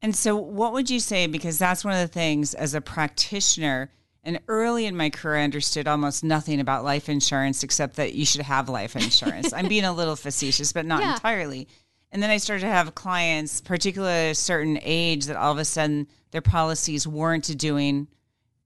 And 0.03 0.15
so, 0.15 0.37
what 0.37 0.75
would 0.75 0.91
you 0.91 1.01
say? 1.01 1.27
Because 1.27 1.59
that's 1.59 1.83
one 1.83 1.95
of 1.95 2.01
the 2.01 2.13
things 2.13 2.53
as 2.53 2.75
a 2.75 2.83
practitioner, 2.83 3.91
and 4.23 4.39
early 4.49 4.85
in 4.85 4.97
my 4.97 5.09
career, 5.09 5.39
I 5.39 5.45
understood 5.45 5.89
almost 5.89 6.23
nothing 6.23 6.61
about 6.61 6.85
life 6.85 7.09
insurance 7.09 7.63
except 7.63 7.97
that 7.97 8.13
you 8.13 8.27
should 8.27 8.43
have 8.43 8.69
life 8.69 8.97
insurance. 8.97 9.55
I'm 9.55 9.69
being 9.69 9.85
a 9.85 9.95
little 9.95 10.17
facetious, 10.17 10.75
but 10.75 10.85
not 10.85 11.01
yeah. 11.01 11.15
entirely. 11.15 11.69
And 12.13 12.23
then 12.23 12.31
I 12.31 12.37
started 12.37 12.63
to 12.63 12.71
have 12.71 12.95
clients, 12.95 13.63
particularly 13.63 14.31
a 14.31 14.35
certain 14.35 14.79
age, 14.83 15.27
that 15.27 15.37
all 15.37 15.53
of 15.53 15.59
a 15.59 15.65
sudden 15.65 16.07
their 16.33 16.43
policies 16.43 17.07
weren't 17.07 17.57
doing 17.57 18.09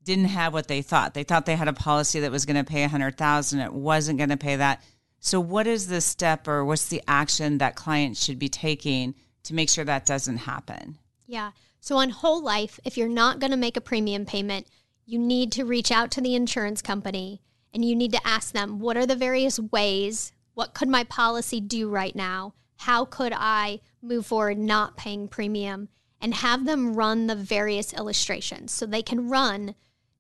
didn't 0.05 0.27
have 0.27 0.53
what 0.53 0.69
they 0.69 0.83
thought. 0.83 1.15
They 1.15 1.25
thought 1.25 1.47
they 1.47 1.57
had 1.57 1.69
a 1.69 1.73
policy 1.73 2.21
that 2.21 2.31
was 2.31 2.47
going 2.47 2.57
to 2.57 2.71
pay 2.71 2.85
a 2.85 2.89
hundred 2.89 3.17
thousand. 3.17 3.61
It 3.61 3.73
wasn't 3.73 4.19
going 4.19 4.31
to 4.31 4.37
pay 4.37 4.57
that. 4.57 4.83
So, 5.19 5.39
what 5.39 5.67
is 5.67 5.87
the 5.87 6.01
step 6.01 6.49
or 6.49 6.65
what's 6.65 6.89
the 6.89 7.03
action 7.07 7.59
that 7.59 7.77
clients 7.77 8.25
should 8.25 8.39
be 8.39 8.49
taking 8.49 9.15
to 9.45 9.55
make 9.55 9.69
sure 9.69 9.85
that 9.85 10.07
doesn't 10.07 10.39
happen? 10.39 10.99
Yeah. 11.27 11.53
So, 11.81 11.97
on 11.97 12.11
whole 12.11 12.43
life, 12.43 12.81
if 12.85 12.97
you're 12.97 13.09
not 13.09 13.39
going 13.39 13.51
to 13.51 13.57
make 13.57 13.77
a 13.77 13.83
premium 13.83 14.25
payment, 14.25 14.67
you 15.05 15.19
need 15.19 15.53
to 15.53 15.65
reach 15.65 15.91
out 15.91 16.11
to 16.13 16.21
the 16.21 16.35
insurance 16.35 16.81
company 16.81 17.43
and 17.73 17.85
you 17.85 17.95
need 17.95 18.13
to 18.13 18.27
ask 18.27 18.53
them 18.53 18.79
what 18.79 18.97
are 18.97 19.07
the 19.07 19.17
various 19.17 19.59
ways, 19.59 20.33
what 20.55 20.75
could 20.75 20.89
my 20.89 21.05
policy 21.05 21.61
do 21.61 21.89
right 21.89 22.17
now? 22.17 22.55
How 22.77 23.05
could 23.05 23.33
I 23.37 23.81
move 24.03 24.27
forward 24.27 24.59
not 24.59 24.97
paying 24.97 25.29
premium? 25.29 25.89
And 26.23 26.35
have 26.35 26.67
them 26.67 26.95
run 26.95 27.27
the 27.27 27.35
various 27.35 27.95
illustrations 27.95 28.73
so 28.73 28.85
they 28.85 29.03
can 29.03 29.31
run 29.31 29.75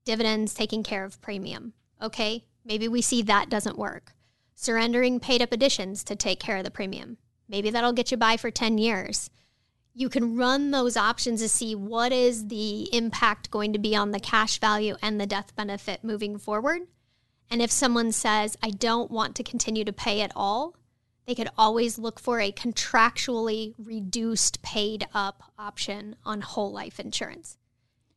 dividends 0.05 0.55
taking 0.55 0.83
care 0.83 1.05
of 1.05 1.21
premium. 1.21 1.73
Okay, 2.03 2.45
maybe 2.65 2.89
we 2.89 3.03
see 3.03 3.23
that 3.23 3.51
doesn't 3.51 3.79
work. 3.79 4.15
Surrendering 4.55 5.21
paid 5.21 5.43
up 5.43 5.53
additions 5.53 6.05
to 6.05 6.17
take 6.17 6.41
care 6.41 6.57
of 6.57 6.65
the 6.65 6.71
premium. 6.71 7.17
Maybe 7.49 7.71
that'll 7.71 7.93
get 7.93 8.11
you 8.11 8.17
by 8.17 8.37
for 8.37 8.51
10 8.51 8.79
years. 8.79 9.31
You 9.95 10.09
can 10.09 10.37
run 10.37 10.71
those 10.71 10.97
options 10.97 11.41
to 11.41 11.49
see 11.49 11.75
what 11.75 12.13
is 12.13 12.47
the 12.47 12.95
impact 12.95 13.51
going 13.51 13.73
to 13.73 13.79
be 13.79 13.97
on 13.97 14.13
the 14.13 14.21
cash 14.21 14.59
value 14.61 14.97
and 15.03 15.21
the 15.21 15.27
death 15.27 15.55
benefit 15.57 16.05
moving 16.05 16.39
forward. 16.39 16.83
And 17.51 17.61
if 17.61 17.71
someone 17.71 18.13
says, 18.13 18.57
I 18.63 18.71
don't 18.71 19.11
want 19.11 19.35
to 19.37 19.43
continue 19.43 19.85
to 19.85 19.93
pay 19.93 20.21
at 20.21 20.33
all, 20.37 20.77
they 21.27 21.35
could 21.35 21.51
always 21.59 21.99
look 21.99 22.21
for 22.21 22.41
a 22.41 22.53
contractually 22.53 23.75
reduced 23.79 24.63
paid 24.63 25.07
up 25.13 25.53
option 25.59 26.17
on 26.25 26.41
whole 26.41 26.73
life 26.73 27.01
insurance. 27.01 27.57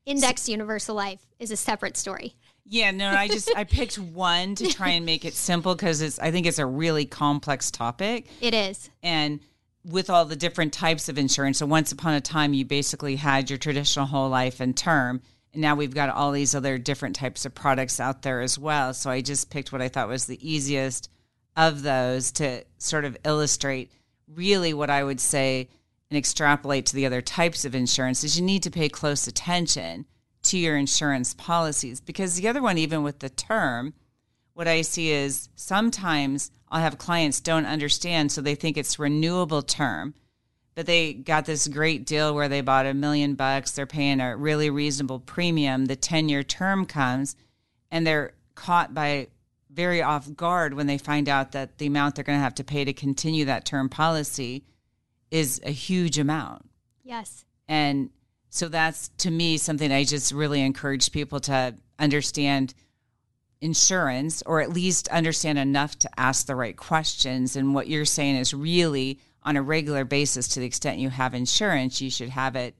Indexed 0.05 0.49
Universal 0.49 0.95
Life 0.95 1.25
is 1.39 1.51
a 1.51 1.57
separate 1.57 1.95
story. 1.97 2.35
Yeah, 2.65 2.91
no, 2.91 3.09
I 3.09 3.27
just 3.27 3.53
I 3.55 3.63
picked 3.63 3.97
one 3.99 4.55
to 4.55 4.67
try 4.67 4.89
and 4.89 5.05
make 5.05 5.25
it 5.25 5.33
simple 5.33 5.75
because 5.75 6.01
it's 6.01 6.19
I 6.19 6.31
think 6.31 6.45
it's 6.45 6.59
a 6.59 6.65
really 6.65 7.05
complex 7.05 7.71
topic. 7.71 8.27
It 8.41 8.53
is. 8.53 8.89
And 9.01 9.39
with 9.85 10.09
all 10.09 10.25
the 10.25 10.35
different 10.35 10.73
types 10.73 11.09
of 11.09 11.17
insurance. 11.17 11.57
So 11.57 11.65
once 11.65 11.91
upon 11.91 12.13
a 12.13 12.21
time 12.21 12.53
you 12.53 12.63
basically 12.65 13.17
had 13.17 13.49
your 13.49 13.59
traditional 13.59 14.05
whole 14.05 14.29
life 14.29 14.59
and 14.59 14.75
term. 14.75 15.21
And 15.51 15.61
now 15.61 15.75
we've 15.75 15.93
got 15.93 16.09
all 16.09 16.31
these 16.31 16.55
other 16.55 16.77
different 16.77 17.15
types 17.15 17.45
of 17.45 17.53
products 17.53 17.99
out 17.99 18.21
there 18.21 18.41
as 18.41 18.57
well. 18.57 18.93
So 18.93 19.09
I 19.09 19.21
just 19.21 19.49
picked 19.49 19.71
what 19.71 19.81
I 19.81 19.89
thought 19.89 20.07
was 20.07 20.25
the 20.25 20.49
easiest 20.49 21.09
of 21.55 21.83
those 21.83 22.31
to 22.33 22.63
sort 22.77 23.05
of 23.05 23.17
illustrate 23.23 23.91
really 24.27 24.73
what 24.73 24.89
I 24.89 25.03
would 25.03 25.19
say 25.19 25.69
and 26.13 26.17
extrapolate 26.19 26.85
to 26.85 26.95
the 26.95 27.07
other 27.07 27.21
types 27.21 27.65
of 27.65 27.73
insurance 27.73 28.23
is 28.23 28.37
you 28.37 28.45
need 28.45 28.61
to 28.61 28.69
pay 28.69 28.87
close 28.87 29.27
attention 29.27 30.05
to 30.43 30.59
your 30.59 30.77
insurance 30.77 31.33
policies. 31.33 31.99
Because 31.99 32.35
the 32.35 32.47
other 32.47 32.61
one 32.61 32.77
even 32.77 33.01
with 33.01 33.19
the 33.19 33.29
term 33.29 33.93
what 34.53 34.67
i 34.67 34.81
see 34.81 35.11
is 35.11 35.49
sometimes 35.55 36.51
i'll 36.69 36.81
have 36.81 36.97
clients 36.97 37.39
don't 37.39 37.65
understand 37.65 38.31
so 38.31 38.41
they 38.41 38.55
think 38.55 38.77
it's 38.77 38.99
renewable 38.99 39.61
term 39.61 40.13
but 40.75 40.85
they 40.85 41.13
got 41.13 41.45
this 41.45 41.67
great 41.67 42.05
deal 42.05 42.33
where 42.33 42.49
they 42.49 42.61
bought 42.61 42.85
a 42.85 42.93
million 42.93 43.35
bucks 43.35 43.71
they're 43.71 43.85
paying 43.85 44.21
a 44.21 44.35
really 44.37 44.69
reasonable 44.69 45.19
premium 45.19 45.85
the 45.85 45.95
10 45.95 46.29
year 46.29 46.43
term 46.43 46.85
comes 46.85 47.35
and 47.91 48.05
they're 48.05 48.33
caught 48.55 48.93
by 48.93 49.27
very 49.71 50.03
off 50.03 50.35
guard 50.35 50.75
when 50.75 50.85
they 50.85 50.99
find 50.99 51.27
out 51.27 51.51
that 51.51 51.79
the 51.79 51.87
amount 51.87 52.13
they're 52.15 52.23
going 52.23 52.37
to 52.37 52.43
have 52.43 52.53
to 52.53 52.63
pay 52.63 52.85
to 52.85 52.93
continue 52.93 53.45
that 53.45 53.65
term 53.65 53.89
policy 53.89 54.63
is 55.33 55.59
a 55.63 55.71
huge 55.71 56.19
amount. 56.19 56.69
Yes. 57.03 57.43
And 57.67 58.11
so 58.49 58.69
that's 58.69 59.09
to 59.17 59.31
me 59.31 59.57
something 59.57 59.91
I 59.91 60.03
just 60.03 60.31
really 60.31 60.61
encourage 60.61 61.11
people 61.11 61.39
to 61.41 61.75
understand 61.97 62.75
insurance 63.61 64.43
or 64.43 64.61
at 64.61 64.69
least 64.69 65.07
understand 65.07 65.57
enough 65.57 65.97
to 65.99 66.19
ask 66.19 66.45
the 66.45 66.55
right 66.55 66.77
questions. 66.77 67.55
And 67.55 67.73
what 67.73 67.87
you're 67.87 68.05
saying 68.05 68.35
is 68.35 68.53
really 68.53 69.19
on 69.41 69.57
a 69.57 69.61
regular 69.63 70.05
basis, 70.05 70.49
to 70.49 70.59
the 70.59 70.67
extent 70.67 70.99
you 70.99 71.09
have 71.09 71.33
insurance, 71.33 71.99
you 71.99 72.11
should 72.11 72.29
have 72.29 72.55
it 72.55 72.75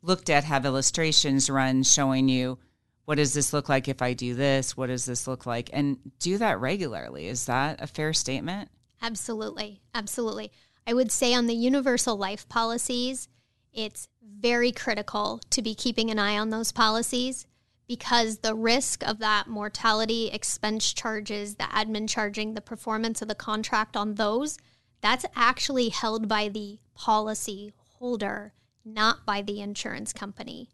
looked 0.00 0.30
at, 0.30 0.44
have 0.44 0.64
illustrations 0.64 1.50
run 1.50 1.82
showing 1.82 2.28
you 2.28 2.58
what 3.06 3.16
does 3.16 3.32
this 3.32 3.52
look 3.52 3.68
like 3.68 3.88
if 3.88 4.02
I 4.02 4.12
do 4.12 4.34
this? 4.34 4.76
What 4.76 4.86
does 4.86 5.04
this 5.04 5.26
look 5.26 5.46
like? 5.46 5.70
And 5.72 5.98
do 6.20 6.38
that 6.38 6.60
regularly. 6.60 7.26
Is 7.26 7.46
that 7.46 7.82
a 7.82 7.88
fair 7.88 8.12
statement? 8.12 8.70
Absolutely. 9.02 9.80
Absolutely. 9.94 10.52
I 10.88 10.94
would 10.94 11.12
say 11.12 11.34
on 11.34 11.46
the 11.46 11.54
universal 11.54 12.16
life 12.16 12.48
policies, 12.48 13.28
it's 13.74 14.08
very 14.22 14.72
critical 14.72 15.38
to 15.50 15.60
be 15.60 15.74
keeping 15.74 16.10
an 16.10 16.18
eye 16.18 16.38
on 16.38 16.48
those 16.48 16.72
policies 16.72 17.46
because 17.86 18.38
the 18.38 18.54
risk 18.54 19.06
of 19.06 19.18
that 19.18 19.48
mortality 19.48 20.30
expense 20.32 20.94
charges, 20.94 21.56
the 21.56 21.64
admin 21.64 22.08
charging, 22.08 22.54
the 22.54 22.62
performance 22.62 23.20
of 23.20 23.28
the 23.28 23.34
contract 23.34 23.98
on 23.98 24.14
those, 24.14 24.56
that's 25.02 25.26
actually 25.36 25.90
held 25.90 26.26
by 26.26 26.48
the 26.48 26.78
policy 26.94 27.74
holder, 27.98 28.54
not 28.82 29.26
by 29.26 29.42
the 29.42 29.60
insurance 29.60 30.14
company. 30.14 30.70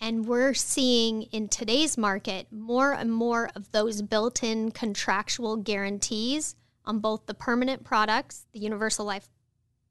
And 0.00 0.24
we're 0.24 0.54
seeing 0.54 1.24
in 1.24 1.48
today's 1.48 1.98
market 1.98 2.46
more 2.50 2.94
and 2.94 3.12
more 3.12 3.50
of 3.54 3.72
those 3.72 4.00
built 4.00 4.42
in 4.42 4.70
contractual 4.70 5.56
guarantees 5.58 6.56
on 6.86 7.00
both 7.00 7.26
the 7.26 7.34
permanent 7.34 7.84
products, 7.84 8.46
the 8.54 8.60
universal 8.60 9.04
life 9.04 9.28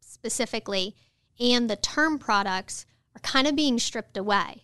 specifically 0.10 0.96
and 1.40 1.70
the 1.70 1.76
term 1.76 2.20
products 2.20 2.86
are 3.16 3.22
kind 3.22 3.48
of 3.48 3.56
being 3.56 3.80
stripped 3.80 4.18
away. 4.18 4.64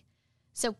So 0.52 0.76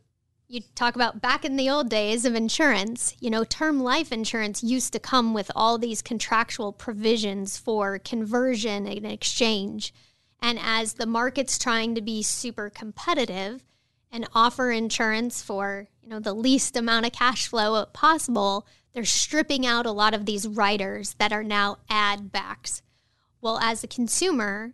you 0.48 0.60
talk 0.74 0.94
about 0.94 1.20
back 1.20 1.44
in 1.44 1.56
the 1.56 1.70
old 1.70 1.88
days 1.88 2.24
of 2.24 2.34
insurance, 2.34 3.16
you 3.18 3.30
know, 3.30 3.44
term 3.44 3.80
life 3.80 4.12
insurance 4.12 4.62
used 4.62 4.92
to 4.92 4.98
come 4.98 5.34
with 5.34 5.50
all 5.56 5.78
these 5.78 6.02
contractual 6.02 6.72
provisions 6.72 7.56
for 7.56 7.98
conversion 7.98 8.86
and 8.86 9.06
exchange. 9.06 9.92
And 10.40 10.58
as 10.60 10.94
the 10.94 11.06
market's 11.06 11.58
trying 11.58 11.94
to 11.94 12.02
be 12.02 12.22
super 12.22 12.70
competitive 12.70 13.64
and 14.12 14.28
offer 14.34 14.70
insurance 14.70 15.42
for, 15.42 15.88
you 16.00 16.08
know, 16.08 16.20
the 16.20 16.34
least 16.34 16.76
amount 16.76 17.06
of 17.06 17.12
cash 17.12 17.48
flow 17.48 17.84
possible, 17.86 18.66
they're 18.92 19.04
stripping 19.04 19.66
out 19.66 19.84
a 19.84 19.90
lot 19.90 20.14
of 20.14 20.26
these 20.26 20.46
riders 20.46 21.14
that 21.18 21.32
are 21.32 21.42
now 21.42 21.78
add 21.90 22.30
backs. 22.30 22.82
Well, 23.46 23.60
as 23.60 23.84
a 23.84 23.86
consumer, 23.86 24.72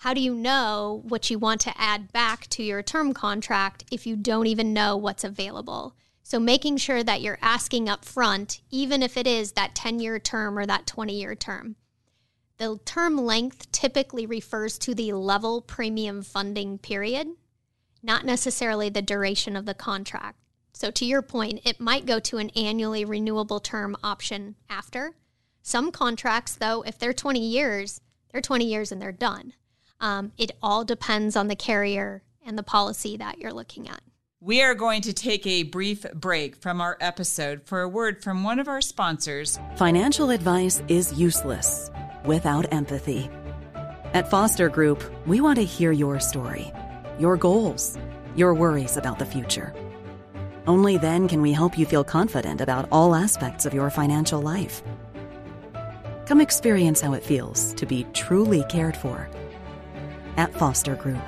how 0.00 0.12
do 0.12 0.20
you 0.20 0.34
know 0.34 1.00
what 1.08 1.30
you 1.30 1.38
want 1.38 1.62
to 1.62 1.72
add 1.80 2.12
back 2.12 2.46
to 2.48 2.62
your 2.62 2.82
term 2.82 3.14
contract 3.14 3.84
if 3.90 4.06
you 4.06 4.14
don't 4.14 4.46
even 4.46 4.74
know 4.74 4.94
what's 4.94 5.24
available? 5.24 5.96
So 6.22 6.38
making 6.38 6.76
sure 6.76 7.02
that 7.02 7.22
you're 7.22 7.38
asking 7.40 7.88
up 7.88 8.04
front, 8.04 8.60
even 8.70 9.02
if 9.02 9.16
it 9.16 9.26
is 9.26 9.52
that 9.52 9.74
10 9.74 10.00
year 10.00 10.18
term 10.18 10.58
or 10.58 10.66
that 10.66 10.86
20 10.86 11.18
year 11.18 11.34
term. 11.34 11.76
The 12.58 12.78
term 12.84 13.16
length 13.16 13.72
typically 13.72 14.26
refers 14.26 14.76
to 14.80 14.94
the 14.94 15.14
level 15.14 15.62
premium 15.62 16.22
funding 16.22 16.76
period, 16.76 17.28
not 18.02 18.26
necessarily 18.26 18.90
the 18.90 19.00
duration 19.00 19.56
of 19.56 19.64
the 19.64 19.72
contract. 19.72 20.36
So, 20.74 20.90
to 20.90 21.06
your 21.06 21.22
point, 21.22 21.62
it 21.64 21.80
might 21.80 22.04
go 22.04 22.20
to 22.20 22.36
an 22.36 22.50
annually 22.50 23.06
renewable 23.06 23.60
term 23.60 23.96
option 24.04 24.56
after. 24.68 25.14
Some 25.66 25.92
contracts, 25.92 26.56
though, 26.56 26.82
if 26.82 26.98
they're 26.98 27.14
20 27.14 27.40
years, 27.40 28.02
they're 28.30 28.42
20 28.42 28.66
years 28.66 28.92
and 28.92 29.00
they're 29.00 29.12
done. 29.12 29.54
Um, 29.98 30.32
it 30.36 30.52
all 30.62 30.84
depends 30.84 31.36
on 31.36 31.48
the 31.48 31.56
carrier 31.56 32.22
and 32.44 32.58
the 32.58 32.62
policy 32.62 33.16
that 33.16 33.38
you're 33.38 33.50
looking 33.50 33.88
at. 33.88 34.02
We 34.42 34.60
are 34.60 34.74
going 34.74 35.00
to 35.00 35.14
take 35.14 35.46
a 35.46 35.62
brief 35.62 36.04
break 36.12 36.56
from 36.56 36.82
our 36.82 36.98
episode 37.00 37.62
for 37.64 37.80
a 37.80 37.88
word 37.88 38.22
from 38.22 38.44
one 38.44 38.58
of 38.58 38.68
our 38.68 38.82
sponsors. 38.82 39.58
Financial 39.76 40.28
advice 40.28 40.82
is 40.88 41.14
useless 41.14 41.90
without 42.26 42.70
empathy. 42.70 43.30
At 44.12 44.28
Foster 44.28 44.68
Group, 44.68 45.02
we 45.26 45.40
want 45.40 45.56
to 45.56 45.64
hear 45.64 45.92
your 45.92 46.20
story, 46.20 46.70
your 47.18 47.38
goals, 47.38 47.96
your 48.36 48.52
worries 48.52 48.98
about 48.98 49.18
the 49.18 49.24
future. 49.24 49.72
Only 50.66 50.98
then 50.98 51.26
can 51.26 51.40
we 51.40 51.52
help 51.52 51.78
you 51.78 51.86
feel 51.86 52.04
confident 52.04 52.60
about 52.60 52.86
all 52.92 53.14
aspects 53.14 53.64
of 53.64 53.72
your 53.72 53.88
financial 53.88 54.42
life. 54.42 54.82
Come 56.26 56.40
experience 56.40 57.00
how 57.00 57.12
it 57.14 57.22
feels 57.22 57.72
to 57.74 57.86
be 57.86 58.04
truly 58.12 58.64
cared 58.68 58.96
for 58.96 59.30
at 60.36 60.52
Foster 60.54 60.96
Group. 60.96 61.22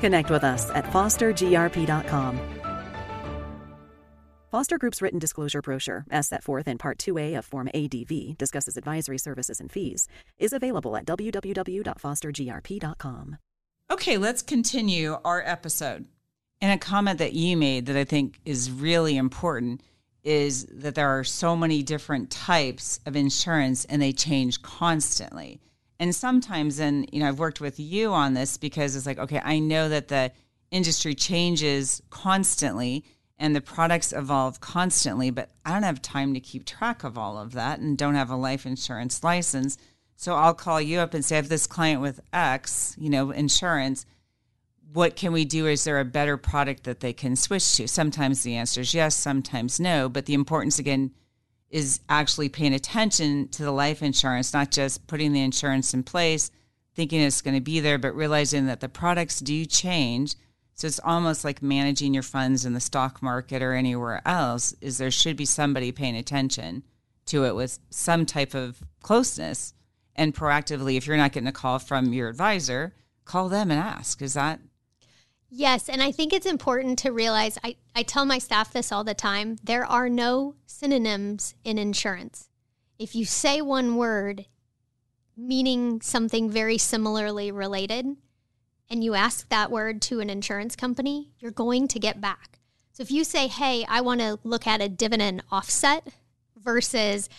Connect 0.00 0.30
with 0.30 0.44
us 0.44 0.70
at 0.70 0.84
fostergrp.com. 0.86 2.40
Foster 4.50 4.78
Group's 4.78 5.02
written 5.02 5.18
disclosure 5.18 5.60
brochure, 5.60 6.06
as 6.10 6.28
set 6.28 6.44
forth 6.44 6.68
in 6.68 6.78
Part 6.78 6.98
2A 6.98 7.36
of 7.36 7.44
Form 7.44 7.68
ADV, 7.74 8.38
discusses 8.38 8.76
advisory 8.76 9.18
services 9.18 9.58
and 9.60 9.72
fees, 9.72 10.06
is 10.38 10.52
available 10.52 10.96
at 10.96 11.04
www.fostergrp.com. 11.04 13.38
Okay, 13.90 14.16
let's 14.16 14.42
continue 14.42 15.16
our 15.24 15.42
episode. 15.44 16.06
And 16.60 16.72
a 16.72 16.78
comment 16.78 17.18
that 17.18 17.32
you 17.34 17.56
made 17.56 17.86
that 17.86 17.96
I 17.96 18.04
think 18.04 18.38
is 18.44 18.70
really 18.70 19.16
important 19.16 19.82
is 20.26 20.66
that 20.66 20.96
there 20.96 21.08
are 21.08 21.22
so 21.22 21.56
many 21.56 21.84
different 21.84 22.30
types 22.30 22.98
of 23.06 23.14
insurance 23.14 23.84
and 23.84 24.02
they 24.02 24.12
change 24.12 24.60
constantly. 24.60 25.60
And 26.00 26.14
sometimes 26.14 26.78
and 26.80 27.08
you 27.12 27.20
know 27.20 27.28
i've 27.28 27.38
worked 27.38 27.60
with 27.60 27.80
you 27.80 28.12
on 28.12 28.34
this 28.34 28.58
because 28.58 28.94
it's 28.96 29.06
like 29.06 29.18
okay 29.18 29.40
i 29.42 29.58
know 29.58 29.88
that 29.88 30.08
the 30.08 30.30
industry 30.70 31.14
changes 31.14 32.02
constantly 32.10 33.02
and 33.38 33.56
the 33.56 33.62
products 33.62 34.12
evolve 34.12 34.60
constantly 34.60 35.30
but 35.30 35.48
i 35.64 35.72
don't 35.72 35.84
have 35.84 36.02
time 36.02 36.34
to 36.34 36.40
keep 36.40 36.66
track 36.66 37.02
of 37.02 37.16
all 37.16 37.38
of 37.38 37.52
that 37.52 37.78
and 37.78 37.96
don't 37.96 38.14
have 38.14 38.28
a 38.28 38.36
life 38.36 38.66
insurance 38.66 39.24
license. 39.24 39.78
So 40.16 40.34
i'll 40.34 40.54
call 40.54 40.82
you 40.82 40.98
up 40.98 41.14
and 41.14 41.24
say 41.24 41.36
i 41.36 41.38
have 41.38 41.48
this 41.48 41.66
client 41.66 42.02
with 42.02 42.20
x 42.30 42.94
you 42.98 43.08
know 43.08 43.30
insurance 43.30 44.04
what 44.96 45.14
can 45.14 45.32
we 45.32 45.44
do 45.44 45.66
is 45.66 45.84
there 45.84 46.00
a 46.00 46.04
better 46.04 46.36
product 46.36 46.84
that 46.84 47.00
they 47.00 47.12
can 47.12 47.36
switch 47.36 47.76
to 47.76 47.86
sometimes 47.86 48.42
the 48.42 48.56
answer 48.56 48.80
is 48.80 48.94
yes 48.94 49.14
sometimes 49.14 49.78
no 49.78 50.08
but 50.08 50.26
the 50.26 50.34
importance 50.34 50.78
again 50.78 51.10
is 51.70 52.00
actually 52.08 52.48
paying 52.48 52.74
attention 52.74 53.48
to 53.48 53.62
the 53.62 53.72
life 53.72 54.02
insurance, 54.02 54.52
not 54.52 54.70
just 54.70 55.06
putting 55.06 55.32
the 55.32 55.42
insurance 55.42 55.92
in 55.94 56.02
place, 56.02 56.50
thinking 56.94 57.20
it's 57.20 57.42
going 57.42 57.54
to 57.54 57.60
be 57.60 57.80
there, 57.80 57.98
but 57.98 58.14
realizing 58.14 58.66
that 58.66 58.80
the 58.80 58.88
products 58.88 59.40
do 59.40 59.64
change. 59.64 60.36
So 60.74 60.86
it's 60.86 61.00
almost 61.02 61.44
like 61.44 61.62
managing 61.62 62.14
your 62.14 62.22
funds 62.22 62.64
in 62.64 62.74
the 62.74 62.80
stock 62.80 63.22
market 63.22 63.62
or 63.62 63.72
anywhere 63.72 64.22
else 64.26 64.74
is 64.80 64.98
there 64.98 65.10
should 65.10 65.36
be 65.36 65.44
somebody 65.44 65.90
paying 65.90 66.16
attention 66.16 66.82
to 67.26 67.44
it 67.44 67.56
with 67.56 67.78
some 67.90 68.24
type 68.24 68.54
of 68.54 68.82
closeness 69.02 69.74
and 70.14 70.34
proactively 70.34 70.96
if 70.96 71.06
you're 71.06 71.16
not 71.16 71.32
getting 71.32 71.48
a 71.48 71.52
call 71.52 71.78
from 71.78 72.12
your 72.12 72.28
advisor, 72.28 72.94
call 73.24 73.48
them 73.48 73.70
and 73.70 73.80
ask. 73.80 74.22
Is 74.22 74.34
that 74.34 74.60
Yes, 75.58 75.88
and 75.88 76.02
I 76.02 76.12
think 76.12 76.34
it's 76.34 76.44
important 76.44 76.98
to 76.98 77.10
realize 77.10 77.56
I, 77.64 77.76
I 77.94 78.02
tell 78.02 78.26
my 78.26 78.36
staff 78.36 78.74
this 78.74 78.92
all 78.92 79.04
the 79.04 79.14
time 79.14 79.56
there 79.64 79.86
are 79.86 80.10
no 80.10 80.54
synonyms 80.66 81.54
in 81.64 81.78
insurance. 81.78 82.50
If 82.98 83.14
you 83.14 83.24
say 83.24 83.62
one 83.62 83.96
word 83.96 84.44
meaning 85.34 86.02
something 86.02 86.50
very 86.50 86.76
similarly 86.76 87.50
related 87.50 88.04
and 88.90 89.02
you 89.02 89.14
ask 89.14 89.48
that 89.48 89.70
word 89.70 90.02
to 90.02 90.20
an 90.20 90.28
insurance 90.28 90.76
company, 90.76 91.32
you're 91.38 91.50
going 91.52 91.88
to 91.88 91.98
get 91.98 92.20
back. 92.20 92.58
So 92.92 93.02
if 93.02 93.10
you 93.10 93.24
say, 93.24 93.46
hey, 93.46 93.86
I 93.88 94.02
want 94.02 94.20
to 94.20 94.38
look 94.44 94.66
at 94.66 94.82
a 94.82 94.90
dividend 94.90 95.42
offset 95.50 96.06
versus 96.62 97.30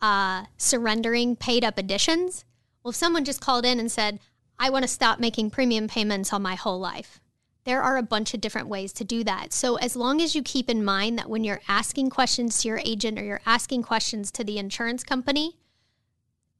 uh, 0.00 0.46
surrendering 0.56 1.36
paid 1.36 1.62
up 1.62 1.76
additions, 1.76 2.46
well, 2.82 2.90
if 2.92 2.96
someone 2.96 3.26
just 3.26 3.42
called 3.42 3.66
in 3.66 3.78
and 3.78 3.92
said, 3.92 4.18
I 4.58 4.70
want 4.70 4.84
to 4.84 4.88
stop 4.88 5.20
making 5.20 5.50
premium 5.50 5.88
payments 5.88 6.32
on 6.32 6.40
my 6.40 6.54
whole 6.54 6.80
life, 6.80 7.20
there 7.66 7.82
are 7.82 7.96
a 7.96 8.02
bunch 8.02 8.32
of 8.32 8.40
different 8.40 8.68
ways 8.68 8.92
to 8.94 9.04
do 9.04 9.24
that. 9.24 9.52
So, 9.52 9.74
as 9.76 9.96
long 9.96 10.22
as 10.22 10.34
you 10.34 10.42
keep 10.42 10.70
in 10.70 10.84
mind 10.84 11.18
that 11.18 11.28
when 11.28 11.42
you're 11.42 11.60
asking 11.68 12.10
questions 12.10 12.62
to 12.62 12.68
your 12.68 12.80
agent 12.84 13.18
or 13.18 13.24
you're 13.24 13.40
asking 13.44 13.82
questions 13.82 14.30
to 14.32 14.44
the 14.44 14.56
insurance 14.56 15.02
company, 15.02 15.58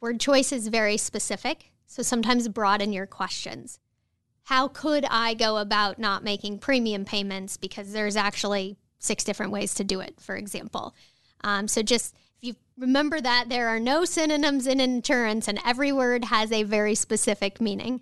word 0.01 0.19
choice 0.19 0.53
is 0.53 0.66
very 0.66 0.97
specific. 0.97 1.71
So, 1.87 2.03
sometimes 2.03 2.49
broaden 2.49 2.92
your 2.92 3.07
questions. 3.07 3.79
How 4.42 4.66
could 4.66 5.07
I 5.09 5.35
go 5.35 5.59
about 5.59 6.01
not 6.01 6.25
making 6.25 6.59
premium 6.59 7.05
payments? 7.05 7.57
Because 7.57 7.92
there's 7.92 8.16
actually 8.16 8.77
six 8.99 9.23
different 9.23 9.53
ways 9.53 9.75
to 9.75 9.85
do 9.85 10.01
it, 10.01 10.21
for 10.21 10.35
example. 10.35 10.92
Um, 11.45 11.69
so, 11.69 11.83
just 11.83 12.16
if 12.42 12.49
you 12.49 12.55
remember 12.77 13.21
that 13.21 13.49
there 13.49 13.69
are 13.69 13.81
no 13.81 14.05
synonyms 14.05 14.66
in 14.66 14.81
insurance 14.81 15.47
and 15.47 15.61
every 15.64 15.92
word 15.92 16.25
has 16.25 16.51
a 16.51 16.64
very 16.64 16.97
specific 16.97 17.61
meaning. 17.61 18.01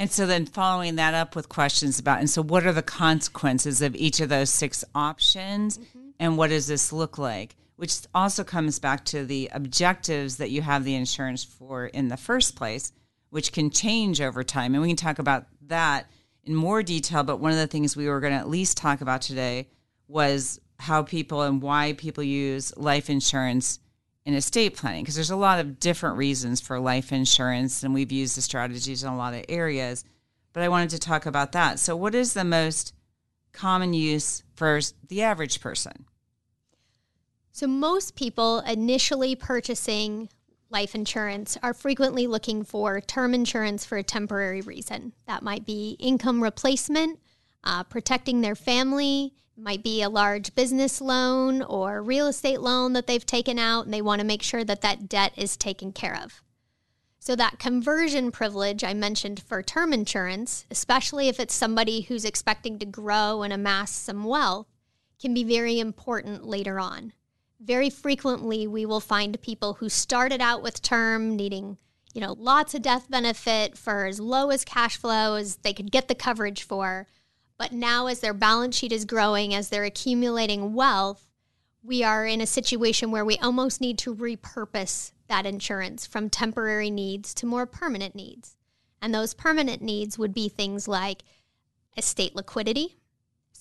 And 0.00 0.10
so 0.10 0.26
then 0.26 0.46
following 0.46 0.96
that 0.96 1.12
up 1.12 1.36
with 1.36 1.50
questions 1.50 1.98
about, 1.98 2.20
and 2.20 2.30
so 2.30 2.42
what 2.42 2.64
are 2.64 2.72
the 2.72 2.80
consequences 2.80 3.82
of 3.82 3.94
each 3.94 4.20
of 4.20 4.30
those 4.30 4.48
six 4.48 4.82
options? 4.94 5.76
Mm-hmm. 5.76 5.98
And 6.18 6.38
what 6.38 6.48
does 6.48 6.66
this 6.66 6.90
look 6.90 7.18
like? 7.18 7.54
Which 7.76 7.98
also 8.14 8.42
comes 8.42 8.78
back 8.78 9.04
to 9.06 9.26
the 9.26 9.50
objectives 9.52 10.38
that 10.38 10.50
you 10.50 10.62
have 10.62 10.84
the 10.84 10.94
insurance 10.94 11.44
for 11.44 11.84
in 11.84 12.08
the 12.08 12.16
first 12.16 12.56
place, 12.56 12.92
which 13.28 13.52
can 13.52 13.68
change 13.68 14.22
over 14.22 14.42
time. 14.42 14.74
And 14.74 14.80
we 14.80 14.88
can 14.88 14.96
talk 14.96 15.18
about 15.18 15.44
that 15.66 16.10
in 16.44 16.54
more 16.54 16.82
detail. 16.82 17.22
But 17.22 17.40
one 17.40 17.52
of 17.52 17.58
the 17.58 17.66
things 17.66 17.94
we 17.94 18.08
were 18.08 18.20
going 18.20 18.32
to 18.32 18.38
at 18.38 18.48
least 18.48 18.78
talk 18.78 19.02
about 19.02 19.20
today 19.20 19.68
was 20.08 20.58
how 20.78 21.02
people 21.02 21.42
and 21.42 21.60
why 21.60 21.92
people 21.92 22.24
use 22.24 22.74
life 22.78 23.10
insurance 23.10 23.78
in 24.26 24.34
estate 24.34 24.76
planning 24.76 25.02
because 25.02 25.14
there's 25.14 25.30
a 25.30 25.36
lot 25.36 25.58
of 25.58 25.80
different 25.80 26.16
reasons 26.16 26.60
for 26.60 26.78
life 26.78 27.12
insurance 27.12 27.82
and 27.82 27.94
we've 27.94 28.12
used 28.12 28.36
the 28.36 28.42
strategies 28.42 29.02
in 29.02 29.08
a 29.08 29.16
lot 29.16 29.34
of 29.34 29.44
areas 29.48 30.04
but 30.52 30.62
i 30.62 30.68
wanted 30.68 30.90
to 30.90 30.98
talk 30.98 31.26
about 31.26 31.52
that. 31.52 31.78
So 31.78 31.96
what 31.96 32.14
is 32.14 32.34
the 32.34 32.44
most 32.44 32.94
common 33.52 33.92
use 33.94 34.42
for 34.54 34.80
the 35.08 35.22
average 35.22 35.60
person? 35.60 36.04
So 37.52 37.66
most 37.66 38.16
people 38.16 38.60
initially 38.60 39.34
purchasing 39.34 40.28
life 40.70 40.94
insurance 40.94 41.58
are 41.62 41.74
frequently 41.74 42.26
looking 42.26 42.64
for 42.64 43.00
term 43.00 43.34
insurance 43.34 43.84
for 43.84 43.98
a 43.98 44.04
temporary 44.04 44.60
reason. 44.60 45.12
That 45.26 45.42
might 45.42 45.66
be 45.66 45.96
income 45.98 46.42
replacement 46.42 47.18
uh, 47.64 47.82
protecting 47.84 48.40
their 48.40 48.54
family 48.54 49.34
might 49.60 49.82
be 49.82 50.02
a 50.02 50.08
large 50.08 50.54
business 50.54 51.00
loan 51.00 51.62
or 51.62 52.02
real 52.02 52.26
estate 52.26 52.60
loan 52.60 52.94
that 52.94 53.06
they've 53.06 53.26
taken 53.26 53.58
out 53.58 53.84
and 53.84 53.92
they 53.92 54.02
want 54.02 54.20
to 54.20 54.26
make 54.26 54.42
sure 54.42 54.64
that 54.64 54.80
that 54.80 55.08
debt 55.08 55.32
is 55.36 55.56
taken 55.56 55.92
care 55.92 56.18
of. 56.22 56.42
So, 57.22 57.36
that 57.36 57.58
conversion 57.58 58.32
privilege 58.32 58.82
I 58.82 58.94
mentioned 58.94 59.42
for 59.42 59.62
term 59.62 59.92
insurance, 59.92 60.64
especially 60.70 61.28
if 61.28 61.38
it's 61.38 61.54
somebody 61.54 62.00
who's 62.00 62.24
expecting 62.24 62.78
to 62.78 62.86
grow 62.86 63.42
and 63.42 63.52
amass 63.52 63.92
some 63.92 64.24
wealth, 64.24 64.66
can 65.20 65.34
be 65.34 65.44
very 65.44 65.78
important 65.78 66.46
later 66.46 66.80
on. 66.80 67.12
Very 67.60 67.90
frequently, 67.90 68.66
we 68.66 68.86
will 68.86 69.00
find 69.00 69.40
people 69.42 69.74
who 69.74 69.90
started 69.90 70.40
out 70.40 70.62
with 70.62 70.80
term 70.80 71.36
needing, 71.36 71.76
you 72.14 72.22
know, 72.22 72.32
lots 72.38 72.74
of 72.74 72.80
death 72.80 73.10
benefit 73.10 73.76
for 73.76 74.06
as 74.06 74.18
low 74.18 74.48
as 74.48 74.64
cash 74.64 74.96
flow 74.96 75.34
as 75.34 75.56
they 75.56 75.74
could 75.74 75.92
get 75.92 76.08
the 76.08 76.14
coverage 76.14 76.62
for 76.62 77.06
but 77.60 77.72
now, 77.72 78.06
as 78.06 78.20
their 78.20 78.32
balance 78.32 78.74
sheet 78.74 78.90
is 78.90 79.04
growing, 79.04 79.54
as 79.54 79.68
they're 79.68 79.84
accumulating 79.84 80.72
wealth, 80.72 81.28
we 81.82 82.02
are 82.02 82.24
in 82.24 82.40
a 82.40 82.46
situation 82.46 83.10
where 83.10 83.22
we 83.22 83.36
almost 83.36 83.82
need 83.82 83.98
to 83.98 84.14
repurpose 84.14 85.12
that 85.28 85.44
insurance 85.44 86.06
from 86.06 86.30
temporary 86.30 86.88
needs 86.88 87.34
to 87.34 87.44
more 87.44 87.66
permanent 87.66 88.14
needs. 88.14 88.56
And 89.02 89.14
those 89.14 89.34
permanent 89.34 89.82
needs 89.82 90.18
would 90.18 90.32
be 90.32 90.48
things 90.48 90.88
like 90.88 91.20
estate 91.98 92.34
liquidity. 92.34 92.96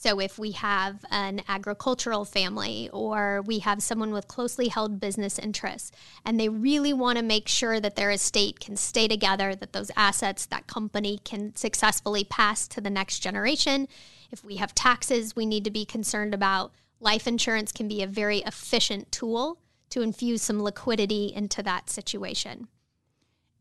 So, 0.01 0.21
if 0.21 0.39
we 0.39 0.51
have 0.51 1.03
an 1.11 1.41
agricultural 1.49 2.23
family 2.23 2.89
or 2.93 3.41
we 3.41 3.59
have 3.59 3.83
someone 3.83 4.13
with 4.13 4.29
closely 4.29 4.69
held 4.69 5.01
business 5.01 5.37
interests 5.37 5.91
and 6.23 6.39
they 6.39 6.47
really 6.47 6.93
want 6.93 7.17
to 7.17 7.21
make 7.21 7.49
sure 7.49 7.81
that 7.81 7.97
their 7.97 8.09
estate 8.09 8.61
can 8.61 8.77
stay 8.77 9.09
together, 9.09 9.55
that 9.55 9.73
those 9.73 9.91
assets, 9.97 10.45
that 10.45 10.67
company 10.67 11.19
can 11.25 11.53
successfully 11.53 12.23
pass 12.23 12.65
to 12.69 12.79
the 12.79 12.89
next 12.89 13.19
generation. 13.19 13.89
If 14.31 14.41
we 14.41 14.55
have 14.55 14.73
taxes 14.73 15.35
we 15.35 15.45
need 15.45 15.65
to 15.65 15.69
be 15.69 15.83
concerned 15.83 16.33
about, 16.33 16.71
life 17.01 17.27
insurance 17.27 17.73
can 17.73 17.89
be 17.89 18.01
a 18.01 18.07
very 18.07 18.37
efficient 18.37 19.11
tool 19.11 19.59
to 19.89 20.01
infuse 20.01 20.41
some 20.41 20.63
liquidity 20.63 21.33
into 21.35 21.61
that 21.63 21.89
situation. 21.89 22.69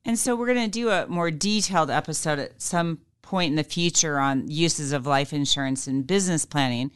And 0.04 0.16
so, 0.16 0.36
we're 0.36 0.54
going 0.54 0.70
to 0.70 0.70
do 0.70 0.90
a 0.90 1.08
more 1.08 1.32
detailed 1.32 1.90
episode 1.90 2.38
at 2.38 2.62
some 2.62 3.00
point 3.28 3.50
in 3.50 3.56
the 3.56 3.62
future 3.62 4.18
on 4.18 4.50
uses 4.50 4.92
of 4.92 5.06
life 5.06 5.34
insurance 5.34 5.86
and 5.86 6.06
business 6.06 6.46
planning, 6.46 6.90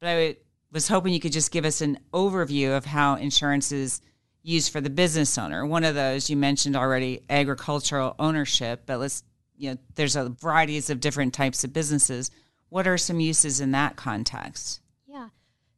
but 0.00 0.08
I 0.08 0.36
was 0.72 0.88
hoping 0.88 1.14
you 1.14 1.20
could 1.20 1.32
just 1.32 1.52
give 1.52 1.64
us 1.64 1.80
an 1.80 2.00
overview 2.12 2.76
of 2.76 2.84
how 2.84 3.14
insurance 3.14 3.70
is 3.70 4.00
used 4.42 4.72
for 4.72 4.80
the 4.80 4.90
business 4.90 5.38
owner. 5.38 5.64
One 5.64 5.84
of 5.84 5.94
those 5.94 6.28
you 6.28 6.36
mentioned 6.36 6.74
already, 6.74 7.22
agricultural 7.30 8.16
ownership, 8.18 8.82
but 8.84 8.98
let's 8.98 9.22
you 9.56 9.70
know, 9.70 9.78
there's 9.94 10.16
a 10.16 10.28
varieties 10.40 10.90
of 10.90 11.00
different 11.00 11.32
types 11.32 11.62
of 11.62 11.72
businesses. 11.72 12.32
What 12.68 12.88
are 12.88 12.98
some 12.98 13.20
uses 13.20 13.60
in 13.60 13.70
that 13.70 13.94
context? 13.94 14.80
Yeah. 15.06 15.28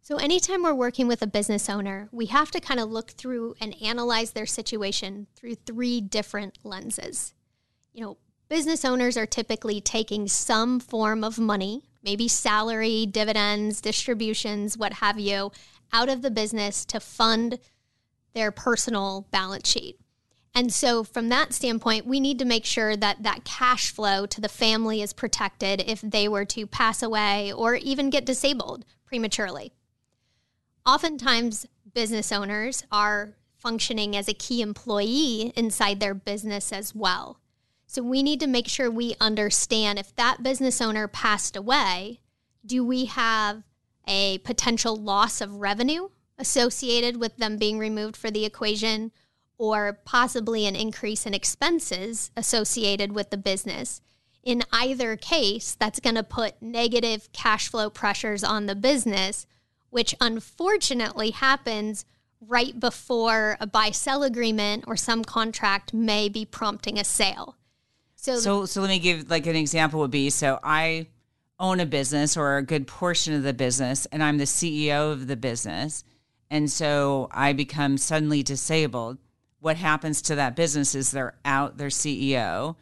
So 0.01 0.17
anytime 0.17 0.63
we're 0.63 0.75
working 0.75 1.07
with 1.07 1.21
a 1.21 1.27
business 1.27 1.69
owner, 1.69 2.09
we 2.13 2.27
have 2.27 2.51
to 2.53 2.61
kind 2.61 2.81
of 2.81 2.91
look 2.91 3.11
through 3.11 3.57
and 3.61 3.77
analyze 3.83 4.31
their 4.31 4.47
situation 4.47 5.27
through 5.37 5.57
three 5.57 6.01
different 6.01 6.59
lenses. 6.65 7.35
You 7.93 8.03
know, 8.05 8.17
business 8.49 8.85
owners 8.85 9.17
are 9.17 9.27
typically 9.27 9.81
taking 9.81 10.29
some 10.29 10.81
form 10.81 11.23
of 11.23 11.39
money, 11.39 11.83
maybe 12.03 12.29
salary, 12.29 13.07
dividends, 13.07 13.81
distributions, 13.81 14.77
what 14.77 14.95
have 14.95 15.19
you, 15.19 15.53
out 15.93 16.09
of 16.09 16.23
the 16.23 16.31
business 16.31 16.85
to 16.87 17.01
fund 17.01 17.59
their 18.35 18.51
personal 18.51 19.27
balance 19.31 19.69
sheet. 19.69 19.99
And 20.55 20.73
so, 20.73 21.05
from 21.05 21.29
that 21.29 21.53
standpoint, 21.53 22.07
we 22.07 22.21
need 22.21 22.39
to 22.41 22.45
make 22.45 22.65
sure 22.65 22.97
that 22.97 23.23
that 23.23 23.45
cash 23.45 23.93
flow 23.93 24.27
to 24.27 24.41
the 24.41 24.49
family 24.49 25.03
is 25.03 25.13
protected 25.13 25.85
if 25.87 26.01
they 26.01 26.27
were 26.27 26.45
to 26.47 26.67
pass 26.67 27.03
away 27.03 27.53
or 27.53 27.77
even 27.77 28.11
get 28.11 28.25
disabled 28.25 28.85
prematurely. 29.05 29.73
Oftentimes, 30.85 31.67
business 31.93 32.33
owners 32.33 32.85
are 32.91 33.35
functioning 33.57 34.17
as 34.17 34.29
a 34.29 34.35
key 34.35 34.63
employee 34.63 35.53
inside 35.55 36.01
their 36.01 36.15
business 36.15 36.73
as 36.73 36.95
well. 36.95 37.41
So 37.91 38.03
we 38.03 38.23
need 38.23 38.39
to 38.41 38.47
make 38.47 38.69
sure 38.69 38.91
we 38.91 39.15
understand 39.19 39.99
if 39.99 40.15
that 40.17 40.43
business 40.43 40.83
owner 40.83 41.09
passed 41.09 41.57
away, 41.57 42.21
do 42.65 42.85
we 42.85 43.07
have 43.07 43.63
a 44.07 44.39
potential 44.39 44.95
loss 44.95 45.41
of 45.41 45.55
revenue 45.55 46.11
associated 46.37 47.17
with 47.19 47.39
them 47.39 47.57
being 47.57 47.79
removed 47.79 48.15
for 48.15 48.31
the 48.31 48.45
equation 48.45 49.11
or 49.57 50.01
possibly 50.05 50.67
an 50.67 50.77
increase 50.77 51.25
in 51.25 51.33
expenses 51.33 52.31
associated 52.37 53.13
with 53.13 53.31
the 53.31 53.39
business? 53.39 54.03
In 54.43 54.65
either 54.71 55.17
case, 55.17 55.75
that's 55.75 55.99
going 55.99 56.17
to 56.17 56.23
put 56.23 56.61
negative 56.61 57.33
cash 57.33 57.69
flow 57.69 57.89
pressures 57.89 58.45
on 58.45 58.67
the 58.67 58.77
business, 58.77 59.47
which 59.89 60.15
unfortunately 60.21 61.31
happens 61.31 62.05
right 62.39 62.79
before 62.79 63.57
a 63.61 63.67
buy 63.67 63.93
sell 63.93 64.23
agreement 64.23 64.85
or 64.87 64.95
some 64.95 65.25
contract 65.25 65.95
may 65.95 66.29
be 66.29 66.45
prompting 66.45 66.99
a 66.99 67.05
sale. 67.05 67.58
So, 68.21 68.37
so, 68.41 68.67
so 68.67 68.81
let 68.81 68.89
me 68.89 68.99
give 68.99 69.31
like 69.31 69.47
an 69.47 69.55
example 69.55 70.01
would 70.01 70.11
be 70.11 70.29
so 70.31 70.59
I 70.65 71.07
own 71.61 71.79
a 71.79 71.87
business 71.87 72.37
or 72.37 72.57
a 72.57 72.63
good 72.63 72.89
portion 72.89 73.33
of 73.35 73.45
the 73.45 73.53
business, 73.53 74.07
and 74.07 74.23
I'm 74.23 74.39
the 74.39 74.45
CEO 74.45 75.13
of 75.13 75.29
the 75.29 75.37
business, 75.37 76.05
and 76.51 76.71
so 76.71 77.29
I 77.31 77.53
become 77.53 77.97
suddenly 77.97 78.43
disabled. 78.43 79.19
What 79.61 79.77
happens 79.77 80.21
to 80.23 80.35
that 80.35 80.57
business 80.57 80.97
is 80.97 81.13
they're 81.13 81.37
out 81.45 81.79
their 81.79 81.89
CEO, 81.89 82.75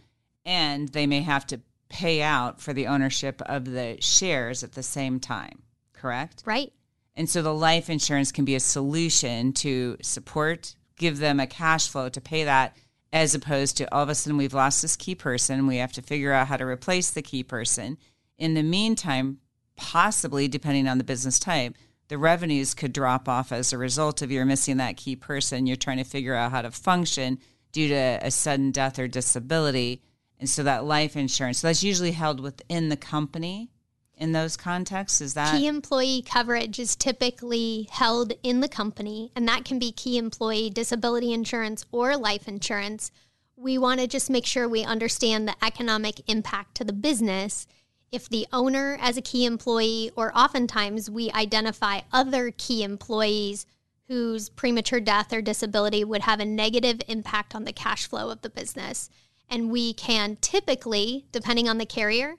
and 0.46 0.88
they 0.88 1.06
may 1.06 1.20
have 1.20 1.46
to 1.48 1.60
pay 1.90 2.22
out 2.22 2.60
for 2.60 2.72
the 2.72 2.86
ownership 2.86 3.42
of 3.42 3.66
the 3.66 3.98
shares 4.00 4.64
at 4.64 4.72
the 4.72 4.82
same 4.82 5.20
time. 5.20 5.62
Correct? 5.92 6.42
Right. 6.46 6.72
And 7.14 7.28
so 7.28 7.42
the 7.42 7.54
life 7.54 7.90
insurance 7.90 8.32
can 8.32 8.46
be 8.46 8.54
a 8.54 8.60
solution 8.60 9.52
to 9.54 9.98
support, 10.02 10.74
give 10.96 11.18
them 11.18 11.40
a 11.40 11.46
cash 11.46 11.88
flow 11.88 12.08
to 12.08 12.20
pay 12.20 12.44
that 12.44 12.76
as 13.12 13.34
opposed 13.34 13.76
to 13.76 13.94
all 13.94 14.02
of 14.02 14.08
a 14.08 14.14
sudden 14.14 14.36
we've 14.36 14.54
lost 14.54 14.82
this 14.82 14.96
key 14.96 15.14
person. 15.14 15.66
We 15.66 15.76
have 15.76 15.92
to 15.92 16.02
figure 16.02 16.32
out 16.32 16.48
how 16.48 16.56
to 16.56 16.66
replace 16.66 17.10
the 17.10 17.22
key 17.22 17.42
person. 17.42 17.98
In 18.38 18.54
the 18.54 18.62
meantime, 18.62 19.38
possibly 19.76 20.48
depending 20.48 20.88
on 20.88 20.98
the 20.98 21.04
business 21.04 21.38
type, 21.38 21.76
the 22.08 22.18
revenues 22.18 22.74
could 22.74 22.92
drop 22.92 23.28
off 23.28 23.52
as 23.52 23.72
a 23.72 23.78
result 23.78 24.22
of 24.22 24.30
you're 24.30 24.44
missing 24.44 24.76
that 24.76 24.96
key 24.96 25.16
person. 25.16 25.66
You're 25.66 25.76
trying 25.76 25.98
to 25.98 26.04
figure 26.04 26.34
out 26.34 26.52
how 26.52 26.62
to 26.62 26.70
function 26.70 27.38
due 27.72 27.88
to 27.88 28.18
a 28.22 28.30
sudden 28.30 28.70
death 28.70 28.98
or 28.98 29.08
disability. 29.08 30.02
And 30.38 30.48
so 30.48 30.62
that 30.62 30.84
life 30.84 31.16
insurance, 31.16 31.58
so 31.58 31.66
that's 31.66 31.82
usually 31.82 32.12
held 32.12 32.40
within 32.40 32.88
the 32.90 32.96
company 32.96 33.70
in 34.16 34.32
those 34.32 34.56
contexts? 34.56 35.20
Is 35.20 35.34
that 35.34 35.56
key 35.56 35.66
employee 35.66 36.22
coverage 36.22 36.78
is 36.78 36.96
typically 36.96 37.88
held 37.90 38.32
in 38.42 38.60
the 38.60 38.68
company, 38.68 39.30
and 39.36 39.46
that 39.48 39.64
can 39.64 39.78
be 39.78 39.92
key 39.92 40.18
employee 40.18 40.70
disability 40.70 41.32
insurance 41.32 41.84
or 41.92 42.16
life 42.16 42.48
insurance. 42.48 43.10
We 43.56 43.78
want 43.78 44.00
to 44.00 44.06
just 44.06 44.30
make 44.30 44.46
sure 44.46 44.68
we 44.68 44.84
understand 44.84 45.46
the 45.46 45.64
economic 45.64 46.28
impact 46.28 46.76
to 46.76 46.84
the 46.84 46.92
business. 46.92 47.66
If 48.12 48.28
the 48.28 48.46
owner, 48.52 48.96
as 49.00 49.16
a 49.16 49.22
key 49.22 49.44
employee, 49.44 50.10
or 50.16 50.36
oftentimes 50.36 51.10
we 51.10 51.30
identify 51.32 52.00
other 52.12 52.50
key 52.50 52.82
employees 52.82 53.66
whose 54.08 54.48
premature 54.48 55.00
death 55.00 55.32
or 55.32 55.42
disability 55.42 56.04
would 56.04 56.22
have 56.22 56.38
a 56.38 56.44
negative 56.44 57.00
impact 57.08 57.54
on 57.54 57.64
the 57.64 57.72
cash 57.72 58.06
flow 58.06 58.30
of 58.30 58.42
the 58.42 58.50
business. 58.50 59.10
And 59.48 59.70
we 59.70 59.92
can 59.92 60.36
typically, 60.40 61.26
depending 61.32 61.68
on 61.68 61.78
the 61.78 61.86
carrier, 61.86 62.36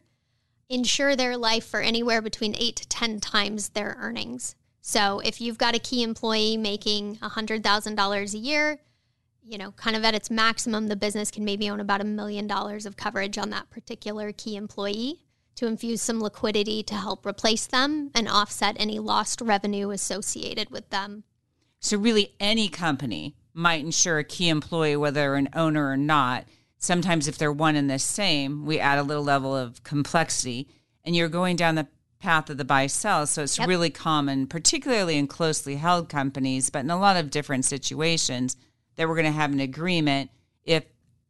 insure 0.69 1.15
their 1.15 1.37
life 1.37 1.65
for 1.65 1.81
anywhere 1.81 2.21
between 2.21 2.55
eight 2.57 2.75
to 2.77 2.87
10 2.87 3.19
times 3.19 3.69
their 3.69 3.95
earnings. 3.99 4.55
So 4.81 5.19
if 5.19 5.41
you've 5.41 5.57
got 5.57 5.75
a 5.75 5.79
key 5.79 6.03
employee 6.03 6.57
making 6.57 7.17
$100,000 7.17 8.33
a 8.33 8.37
year, 8.37 8.79
you 9.43 9.57
know, 9.57 9.71
kind 9.71 9.95
of 9.95 10.03
at 10.03 10.15
its 10.15 10.29
maximum, 10.29 10.87
the 10.87 10.95
business 10.95 11.31
can 11.31 11.45
maybe 11.45 11.69
own 11.69 11.79
about 11.79 12.01
a 12.01 12.05
million 12.05 12.47
dollars 12.47 12.85
of 12.85 12.97
coverage 12.97 13.37
on 13.37 13.49
that 13.49 13.69
particular 13.69 14.31
key 14.31 14.55
employee 14.55 15.21
to 15.55 15.67
infuse 15.67 16.01
some 16.01 16.21
liquidity 16.21 16.83
to 16.83 16.95
help 16.95 17.25
replace 17.25 17.65
them 17.65 18.11
and 18.13 18.27
offset 18.27 18.75
any 18.79 18.99
lost 18.99 19.41
revenue 19.41 19.89
associated 19.89 20.69
with 20.69 20.89
them. 20.89 21.23
So, 21.79 21.97
really, 21.97 22.33
any 22.39 22.69
company 22.69 23.35
might 23.53 23.83
insure 23.83 24.19
a 24.19 24.23
key 24.23 24.49
employee, 24.49 24.95
whether 24.95 25.35
an 25.35 25.49
owner 25.53 25.89
or 25.89 25.97
not, 25.97 26.45
sometimes 26.77 27.27
if 27.27 27.37
they're 27.37 27.51
one 27.51 27.75
and 27.75 27.89
the 27.89 27.99
same, 27.99 28.65
we 28.65 28.79
add 28.79 28.99
a 28.99 29.03
little 29.03 29.23
level 29.23 29.55
of 29.55 29.83
complexity 29.83 30.67
and 31.03 31.15
you're 31.15 31.29
going 31.29 31.55
down 31.55 31.75
the 31.75 31.87
path 32.19 32.49
of 32.49 32.57
the 32.57 32.65
buy 32.65 32.87
sell. 32.87 33.25
So 33.27 33.43
it's 33.43 33.57
yep. 33.57 33.67
really 33.67 33.89
common, 33.89 34.47
particularly 34.47 35.17
in 35.17 35.27
closely 35.27 35.75
held 35.75 36.09
companies, 36.09 36.69
but 36.69 36.79
in 36.79 36.89
a 36.89 36.99
lot 36.99 37.17
of 37.17 37.29
different 37.29 37.65
situations, 37.65 38.57
that 38.95 39.07
we're 39.07 39.15
going 39.15 39.25
to 39.25 39.31
have 39.31 39.51
an 39.51 39.59
agreement 39.59 40.31
if 40.63 40.83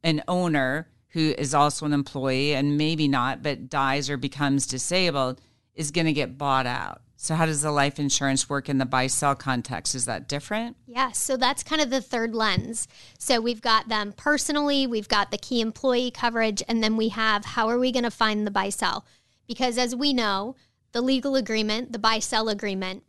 an 0.03 0.23
owner 0.27 0.87
who 1.09 1.33
is 1.37 1.53
also 1.53 1.85
an 1.85 1.93
employee 1.93 2.55
and 2.55 2.77
maybe 2.77 3.07
not, 3.07 3.43
but 3.43 3.69
dies 3.69 4.09
or 4.09 4.17
becomes 4.17 4.67
disabled, 4.67 5.41
is 5.75 5.91
going 5.91 6.07
to 6.07 6.13
get 6.13 6.37
bought 6.37 6.65
out. 6.65 7.01
So, 7.19 7.33
how 7.33 7.47
does 7.47 7.63
the 7.63 7.71
life 7.71 7.97
insurance 7.97 8.47
work 8.47 8.69
in 8.69 8.77
the 8.77 8.85
buy 8.85 9.07
sell 9.07 9.33
context? 9.33 9.95
Is 9.95 10.05
that 10.05 10.27
different? 10.27 10.77
Yeah, 10.85 11.11
so 11.13 11.35
that's 11.35 11.63
kind 11.63 11.81
of 11.81 11.89
the 11.89 11.99
third 11.99 12.35
lens. 12.35 12.87
So, 13.17 13.41
we've 13.41 13.61
got 13.61 13.89
them 13.89 14.13
personally, 14.15 14.85
we've 14.85 15.07
got 15.07 15.31
the 15.31 15.39
key 15.39 15.59
employee 15.59 16.11
coverage, 16.11 16.61
and 16.67 16.83
then 16.83 16.95
we 16.95 17.09
have 17.09 17.43
how 17.43 17.69
are 17.69 17.79
we 17.79 17.91
going 17.91 18.03
to 18.03 18.11
find 18.11 18.45
the 18.45 18.51
buy 18.51 18.69
sell? 18.69 19.03
Because 19.47 19.79
as 19.79 19.95
we 19.95 20.13
know, 20.13 20.55
the 20.91 21.01
legal 21.01 21.35
agreement, 21.35 21.91
the 21.91 21.97
buy 21.97 22.19
sell 22.19 22.49
agreement, 22.49 23.03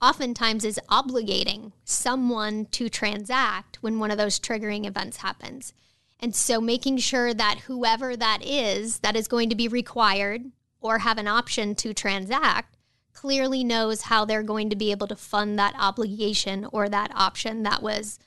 oftentimes 0.00 0.64
is 0.64 0.80
obligating 0.88 1.72
someone 1.84 2.66
to 2.66 2.88
transact 2.88 3.82
when 3.82 3.98
one 3.98 4.12
of 4.12 4.18
those 4.18 4.38
triggering 4.38 4.86
events 4.86 5.16
happens. 5.16 5.72
And 6.20 6.36
so, 6.36 6.60
making 6.60 6.98
sure 6.98 7.34
that 7.34 7.62
whoever 7.66 8.16
that 8.16 8.38
is 8.44 9.00
that 9.00 9.16
is 9.16 9.26
going 9.26 9.48
to 9.48 9.56
be 9.56 9.66
required 9.66 10.44
or 10.80 10.98
have 10.98 11.18
an 11.18 11.26
option 11.26 11.74
to 11.74 11.92
transact 11.92 12.71
clearly 13.12 13.62
knows 13.64 14.02
how 14.02 14.24
they're 14.24 14.42
going 14.42 14.70
to 14.70 14.76
be 14.76 14.90
able 14.90 15.06
to 15.06 15.16
fund 15.16 15.58
that 15.58 15.74
obligation 15.78 16.66
or 16.72 16.88
that 16.88 17.12
option 17.14 17.62
that 17.62 17.82
was, 17.82 18.18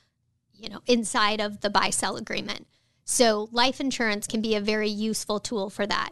you 0.54 0.68
know, 0.68 0.80
inside 0.86 1.40
of 1.40 1.60
the 1.60 1.70
buy 1.70 1.90
sell 1.90 2.16
agreement. 2.16 2.66
So 3.04 3.48
life 3.52 3.80
insurance 3.80 4.26
can 4.26 4.40
be 4.40 4.54
a 4.54 4.60
very 4.60 4.88
useful 4.88 5.38
tool 5.38 5.70
for 5.70 5.86
that. 5.86 6.10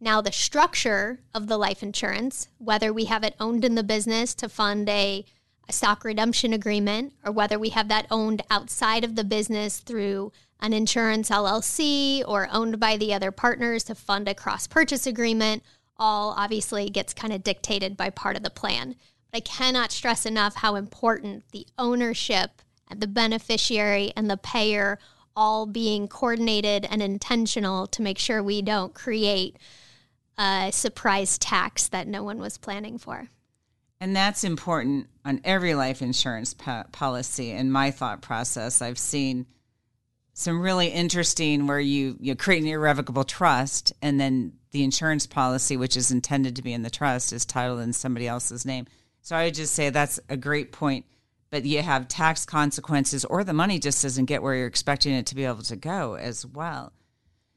Now, 0.00 0.22
the 0.22 0.32
structure 0.32 1.20
of 1.34 1.46
the 1.46 1.58
life 1.58 1.82
insurance, 1.82 2.48
whether 2.56 2.92
we 2.92 3.04
have 3.04 3.22
it 3.22 3.36
owned 3.38 3.64
in 3.64 3.74
the 3.74 3.82
business 3.82 4.34
to 4.36 4.48
fund 4.48 4.88
a, 4.88 5.26
a 5.68 5.72
stock 5.72 6.04
redemption 6.04 6.54
agreement, 6.54 7.12
or 7.22 7.32
whether 7.32 7.58
we 7.58 7.68
have 7.70 7.88
that 7.88 8.06
owned 8.10 8.42
outside 8.50 9.04
of 9.04 9.14
the 9.14 9.24
business 9.24 9.80
through 9.80 10.32
an 10.60 10.72
insurance 10.72 11.28
LLC 11.28 12.22
or 12.26 12.48
owned 12.50 12.80
by 12.80 12.96
the 12.96 13.12
other 13.12 13.30
partners 13.30 13.84
to 13.84 13.94
fund 13.94 14.26
a 14.26 14.34
cross 14.34 14.66
purchase 14.66 15.06
agreement, 15.06 15.62
all 16.00 16.34
obviously 16.36 16.90
gets 16.90 17.14
kind 17.14 17.32
of 17.32 17.44
dictated 17.44 17.96
by 17.96 18.10
part 18.10 18.36
of 18.36 18.42
the 18.42 18.50
plan. 18.50 18.96
But 19.30 19.36
I 19.36 19.40
cannot 19.40 19.92
stress 19.92 20.26
enough 20.26 20.56
how 20.56 20.74
important 20.74 21.44
the 21.52 21.66
ownership 21.78 22.62
and 22.88 23.00
the 23.00 23.06
beneficiary 23.06 24.12
and 24.16 24.28
the 24.28 24.36
payer 24.38 24.98
all 25.36 25.66
being 25.66 26.08
coordinated 26.08 26.86
and 26.90 27.00
intentional 27.00 27.86
to 27.86 28.02
make 28.02 28.18
sure 28.18 28.42
we 28.42 28.62
don't 28.62 28.94
create 28.94 29.56
a 30.36 30.70
surprise 30.72 31.38
tax 31.38 31.86
that 31.88 32.08
no 32.08 32.24
one 32.24 32.38
was 32.38 32.58
planning 32.58 32.98
for. 32.98 33.28
And 34.00 34.16
that's 34.16 34.42
important 34.42 35.08
on 35.24 35.40
every 35.44 35.74
life 35.74 36.00
insurance 36.00 36.54
po- 36.54 36.84
policy. 36.90 37.50
In 37.50 37.70
my 37.70 37.90
thought 37.90 38.22
process, 38.22 38.80
I've 38.80 38.98
seen 38.98 39.46
some 40.40 40.62
really 40.62 40.88
interesting 40.88 41.66
where 41.66 41.80
you 41.80 42.16
you 42.18 42.34
create 42.34 42.62
an 42.62 42.68
irrevocable 42.68 43.24
trust, 43.24 43.92
and 44.00 44.18
then 44.18 44.54
the 44.70 44.82
insurance 44.82 45.26
policy, 45.26 45.76
which 45.76 45.96
is 45.96 46.10
intended 46.10 46.56
to 46.56 46.62
be 46.62 46.72
in 46.72 46.82
the 46.82 46.90
trust, 46.90 47.32
is 47.32 47.44
titled 47.44 47.80
in 47.80 47.92
somebody 47.92 48.26
else's 48.26 48.64
name. 48.64 48.86
So 49.20 49.36
I 49.36 49.44
would 49.44 49.54
just 49.54 49.74
say 49.74 49.90
that's 49.90 50.18
a 50.28 50.36
great 50.36 50.72
point. 50.72 51.04
But 51.50 51.64
you 51.64 51.82
have 51.82 52.08
tax 52.08 52.46
consequences, 52.46 53.24
or 53.24 53.44
the 53.44 53.52
money 53.52 53.78
just 53.78 54.02
doesn't 54.02 54.26
get 54.26 54.42
where 54.42 54.54
you're 54.54 54.66
expecting 54.66 55.12
it 55.12 55.26
to 55.26 55.34
be 55.34 55.44
able 55.44 55.62
to 55.64 55.76
go 55.76 56.14
as 56.14 56.46
well. 56.46 56.92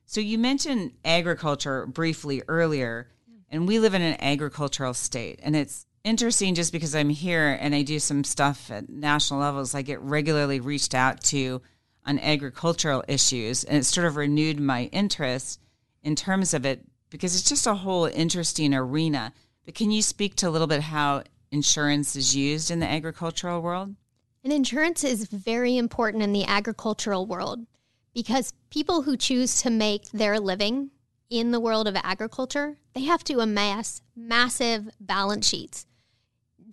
So 0.06 0.20
you 0.20 0.38
mentioned 0.38 0.94
agriculture 1.06 1.86
briefly 1.86 2.42
earlier, 2.48 3.08
and 3.50 3.68
we 3.68 3.80
live 3.80 3.94
in 3.94 4.02
an 4.02 4.18
agricultural 4.20 4.96
state, 4.96 5.40
and 5.44 5.56
it's 5.56 5.86
interesting 6.04 6.56
just 6.56 6.74
because 6.74 6.96
I'm 6.96 7.10
here 7.10 7.58
and 7.62 7.74
I 7.74 7.84
do 7.84 8.00
some 8.00 8.24
stuff 8.24 8.70
at 8.72 8.90
national 8.90 9.40
levels. 9.40 9.74
I 9.74 9.84
get 9.84 10.02
regularly 10.02 10.60
reached 10.60 10.94
out 10.94 11.22
to 11.26 11.62
on 12.06 12.20
agricultural 12.20 13.04
issues, 13.08 13.64
and 13.64 13.78
it 13.78 13.86
sort 13.86 14.08
of 14.08 14.16
renewed 14.16 14.60
my 14.60 14.86
interest 14.86 15.60
in 16.04 16.16
terms 16.16 16.54
of 16.54 16.66
it 16.66 16.86
because 17.10 17.36
it's 17.36 17.48
just 17.48 17.68
a 17.68 17.76
whole 17.76 18.06
interesting 18.06 18.74
arena. 18.74 19.34
But 19.66 19.76
can 19.76 19.92
you 19.92 20.02
speak 20.02 20.36
to 20.38 20.50
a 20.50 20.52
little 20.52 20.68
bit 20.68 20.82
how 20.82 21.24
insurance 21.52 22.16
is 22.16 22.36
used 22.36 22.72
in 22.72 22.80
the 22.80 22.90
agricultural 22.90 23.62
world? 23.62 23.96
And 24.44 24.52
insurance 24.52 25.04
is 25.04 25.28
very 25.28 25.78
important 25.78 26.24
in 26.24 26.34
the 26.34 26.44
agricultural 26.46 27.26
world 27.26 27.66
because 28.14 28.54
people 28.70 29.04
who 29.04 29.16
choose 29.16 29.62
to 29.62 29.70
make 29.70 30.10
their 30.12 30.40
living 30.40 30.92
in 31.30 31.52
the 31.52 31.60
world 31.60 31.88
of 31.88 31.96
agriculture, 31.96 32.78
they 32.94 33.04
have 33.04 33.24
to 33.24 33.40
amass 33.40 34.02
massive 34.16 34.90
balance 35.00 35.48
sheets 35.48 35.86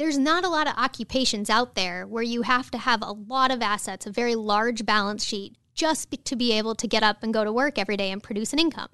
there's 0.01 0.17
not 0.17 0.47
a 0.47 0.49
lot 0.49 0.67
of 0.67 0.73
occupations 0.79 1.51
out 1.51 1.75
there 1.75 2.07
where 2.07 2.23
you 2.23 2.41
have 2.41 2.71
to 2.71 2.79
have 2.79 3.03
a 3.03 3.13
lot 3.13 3.51
of 3.51 3.61
assets, 3.61 4.07
a 4.07 4.11
very 4.11 4.35
large 4.35 4.87
balance 4.87 5.23
sheet, 5.23 5.59
just 5.75 6.25
to 6.25 6.35
be 6.35 6.53
able 6.53 6.75
to 6.75 6.89
get 6.89 7.03
up 7.03 7.23
and 7.23 7.35
go 7.35 7.45
to 7.45 7.53
work 7.53 7.79
every 7.79 7.99
day 7.99 8.11
and 8.11 8.23
produce 8.23 8.55
an 8.55 8.59
income. 8.59 8.89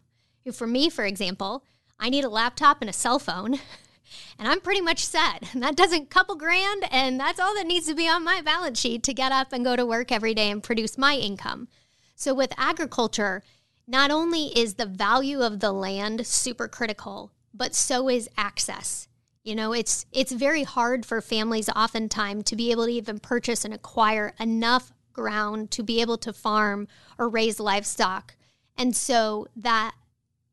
For 0.53 0.67
me, 0.67 0.91
for 0.91 1.05
example, 1.05 1.63
I 2.01 2.11
need 2.11 2.25
a 2.25 2.29
laptop 2.29 2.79
and 2.81 2.91
a 2.91 2.93
cell 2.93 3.21
phone, 3.21 3.55
and 4.39 4.49
I'm 4.49 4.61
pretty 4.61 4.81
much 4.81 5.07
set. 5.07 5.55
And 5.55 5.63
That 5.63 5.77
doesn't 5.77 6.11
couple 6.11 6.35
grand, 6.35 6.89
and 6.91 7.21
that's 7.21 7.39
all 7.39 7.55
that 7.55 7.69
needs 7.69 7.87
to 7.87 7.95
be 7.95 8.09
on 8.09 8.25
my 8.25 8.41
balance 8.41 8.81
sheet 8.81 9.05
to 9.05 9.15
get 9.15 9.31
up 9.31 9.53
and 9.53 9.65
go 9.65 9.77
to 9.77 9.87
work 9.87 10.11
every 10.11 10.35
day 10.35 10.51
and 10.51 10.61
produce 10.61 10.99
my 10.99 11.15
income. 11.15 11.69
So, 12.17 12.35
with 12.35 12.53
agriculture, 12.59 13.45
not 13.87 14.11
only 14.11 14.47
is 14.59 14.75
the 14.75 14.87
value 14.87 15.43
of 15.43 15.61
the 15.61 15.71
land 15.71 16.27
super 16.27 16.67
critical, 16.67 17.31
but 17.55 17.77
so 17.77 18.09
is 18.09 18.29
access. 18.37 19.07
You 19.47 19.55
know, 19.55 19.73
it's 19.73 20.07
it's 20.11 20.33
very 20.33 20.65
hard 20.65 21.07
for 21.07 21.21
families 21.21 21.69
oftentimes 21.69 22.43
to 22.47 22.57
be 22.57 22.73
able 22.73 22.87
to 22.87 22.91
even 22.91 23.21
purchase 23.21 23.65
and 23.65 23.73
acquire 23.73 24.35
enough 24.41 24.93
ground 25.13 25.71
to 25.71 25.85
be 25.85 26.01
able 26.01 26.19
to 26.19 26.33
farm 26.33 26.89
or 27.17 27.29
raise 27.29 27.61
livestock. 27.61 28.35
And 28.77 28.97
so 28.97 29.47
that 29.55 29.95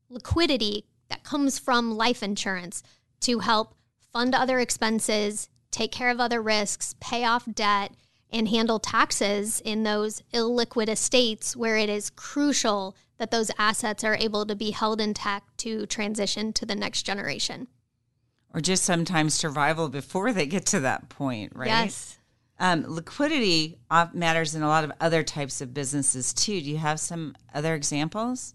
liquidity 0.08 0.84
that 1.08 1.24
comes 1.24 1.58
from 1.58 1.96
life 1.96 2.22
insurance 2.22 2.84
to 3.22 3.40
help 3.40 3.74
fund 4.12 4.32
other 4.32 4.60
expenses, 4.60 5.48
take 5.72 5.90
care 5.90 6.10
of 6.10 6.20
other 6.20 6.40
risks, 6.40 6.94
pay 7.00 7.24
off 7.24 7.52
debt, 7.52 7.90
and 8.30 8.48
handle 8.48 8.78
taxes 8.78 9.60
in 9.62 9.82
those 9.82 10.22
illiquid 10.32 10.88
estates 10.88 11.56
where 11.56 11.76
it 11.76 11.88
is 11.88 12.10
crucial 12.10 12.94
that 13.18 13.32
those 13.32 13.50
assets 13.58 14.04
are 14.04 14.14
able 14.14 14.46
to 14.46 14.54
be 14.54 14.70
held 14.70 15.00
intact 15.00 15.58
to 15.58 15.84
transition 15.86 16.52
to 16.52 16.64
the 16.64 16.76
next 16.76 17.02
generation 17.02 17.66
or 18.54 18.60
just 18.60 18.84
sometimes 18.84 19.34
survival 19.34 19.88
before 19.88 20.32
they 20.32 20.46
get 20.46 20.64
to 20.66 20.80
that 20.80 21.08
point, 21.08 21.52
right? 21.56 21.66
Yes. 21.66 22.18
Um, 22.60 22.84
liquidity 22.86 23.78
matters 24.12 24.54
in 24.54 24.62
a 24.62 24.68
lot 24.68 24.84
of 24.84 24.92
other 25.00 25.24
types 25.24 25.60
of 25.60 25.74
businesses 25.74 26.32
too. 26.32 26.60
Do 26.60 26.70
you 26.70 26.76
have 26.76 27.00
some 27.00 27.34
other 27.52 27.74
examples? 27.74 28.54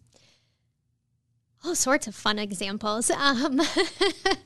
All 1.66 1.76
sorts 1.76 2.08
of 2.08 2.16
fun 2.16 2.40
examples. 2.40 3.12
Um, 3.12 3.60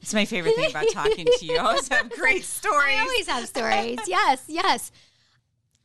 it's 0.02 0.16
my 0.16 0.26
favorite 0.26 0.56
thing 0.56 0.72
about 0.72 0.88
talking 0.92 1.28
to 1.28 1.46
you. 1.46 1.58
I 1.58 1.66
always 1.66 1.88
have 1.90 2.10
great 2.18 2.44
stories. 2.44 2.98
I 2.98 3.02
always 3.02 3.28
have 3.28 3.48
stories. 3.48 4.00
yes, 4.08 4.46
yes. 4.48 4.92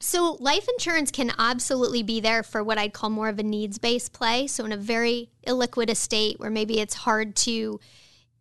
So, 0.00 0.38
life 0.40 0.66
insurance 0.68 1.10
can 1.10 1.32
absolutely 1.38 2.02
be 2.02 2.20
there 2.20 2.42
for 2.42 2.62
what 2.64 2.78
I'd 2.78 2.94
call 2.94 3.10
more 3.10 3.28
of 3.28 3.38
a 3.38 3.42
needs 3.42 3.78
based 3.78 4.14
play. 4.14 4.46
So, 4.46 4.64
in 4.64 4.72
a 4.72 4.76
very 4.78 5.28
illiquid 5.46 5.90
estate 5.90 6.40
where 6.40 6.50
maybe 6.50 6.80
it's 6.80 6.94
hard 6.94 7.36
to 7.36 7.78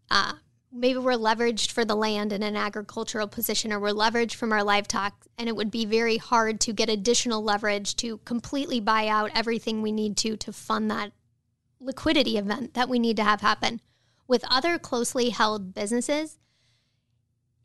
uh, 0.10 0.34
maybe 0.78 1.00
we're 1.00 1.14
leveraged 1.14 1.72
for 1.72 1.84
the 1.84 1.96
land 1.96 2.32
in 2.32 2.44
an 2.44 2.56
agricultural 2.56 3.28
position 3.28 3.74
or 3.74 3.80
we're 3.80 3.90
leveraged 3.90 4.36
from 4.36 4.52
our 4.52 4.64
livestock 4.64 5.14
and 5.38 5.50
it 5.50 5.56
would 5.56 5.72
be 5.72 5.86
very 5.86 6.18
hard 6.18 6.60
to 6.60 6.74
get 6.74 6.90
additional 6.90 7.44
leverage 7.44 7.96
to 7.96 8.18
completely 8.20 8.80
buy 8.80 9.08
out 9.08 9.32
everything 9.36 9.82
we 9.82 9.92
need 9.92 10.16
to 10.18 10.38
to 10.38 10.54
fund 10.54 10.90
that 10.90 11.12
liquidity 11.80 12.38
event 12.38 12.74
that 12.74 12.90
we 12.90 13.00
need 13.00 13.18
to 13.18 13.24
have 13.24 13.42
happen. 13.42 13.82
With 14.28 14.46
other 14.50 14.78
closely 14.78 15.30
held 15.30 15.74
businesses 15.74 16.38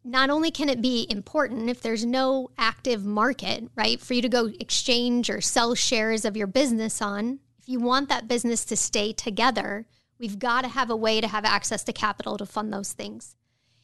not 0.04 0.30
only 0.30 0.50
can 0.50 0.68
it 0.68 0.82
be 0.82 1.06
important 1.08 1.70
if 1.70 1.80
there's 1.80 2.04
no 2.04 2.50
active 2.58 3.04
market 3.04 3.68
right 3.76 4.00
for 4.00 4.14
you 4.14 4.22
to 4.22 4.28
go 4.28 4.50
exchange 4.58 5.30
or 5.30 5.40
sell 5.40 5.74
shares 5.74 6.24
of 6.24 6.36
your 6.36 6.46
business 6.46 7.00
on 7.00 7.38
if 7.60 7.68
you 7.68 7.78
want 7.78 8.08
that 8.08 8.26
business 8.26 8.64
to 8.64 8.76
stay 8.76 9.12
together 9.12 9.86
We've 10.22 10.38
got 10.38 10.62
to 10.62 10.68
have 10.68 10.88
a 10.88 10.94
way 10.94 11.20
to 11.20 11.26
have 11.26 11.44
access 11.44 11.82
to 11.82 11.92
capital 11.92 12.38
to 12.38 12.46
fund 12.46 12.72
those 12.72 12.92
things. 12.92 13.34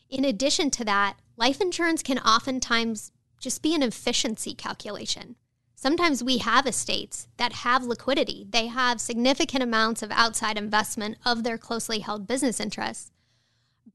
In 0.08 0.24
addition 0.24 0.70
to 0.70 0.84
that, 0.84 1.16
life 1.36 1.60
insurance 1.60 2.00
can 2.00 2.20
oftentimes 2.20 3.10
just 3.40 3.60
be 3.60 3.74
an 3.74 3.82
efficiency 3.82 4.54
calculation. 4.54 5.34
Sometimes 5.74 6.22
we 6.22 6.38
have 6.38 6.64
estates 6.64 7.26
that 7.38 7.52
have 7.64 7.82
liquidity. 7.82 8.46
They 8.48 8.68
have 8.68 9.00
significant 9.00 9.64
amounts 9.64 10.00
of 10.00 10.12
outside 10.12 10.56
investment 10.56 11.18
of 11.24 11.42
their 11.42 11.58
closely 11.58 11.98
held 11.98 12.28
business 12.28 12.60
interests. 12.60 13.10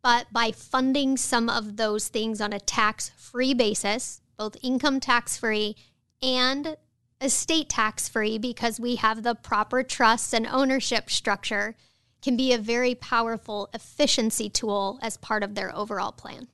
But 0.02 0.28
by 0.34 0.52
funding 0.52 1.16
some 1.16 1.50
of 1.50 1.78
those 1.78 2.10
things 2.10 2.42
on 2.42 2.52
a 2.52 2.60
tax 2.60 3.08
free 3.16 3.54
basis, 3.54 4.20
both 4.38 4.58
income 4.62 5.00
tax 5.00 5.38
free 5.38 5.78
and 6.22 6.76
estate 7.22 7.70
tax 7.70 8.10
free, 8.10 8.38
because 8.38 8.82
we 8.82 8.98
have 8.98 9.24
the 9.24 9.34
proper 9.34 9.82
trusts 9.82 10.34
and 10.34 10.46
ownership 10.46 11.10
structure 11.10 11.78
can 12.24 12.38
be 12.38 12.54
a 12.54 12.58
very 12.58 12.96
powerful 12.96 13.70
efficiency 13.74 14.50
tool 14.50 14.98
as 15.02 15.18
part 15.18 15.44
of 15.44 15.54
their 15.54 15.76
overall 15.76 16.12
plan. 16.12 16.48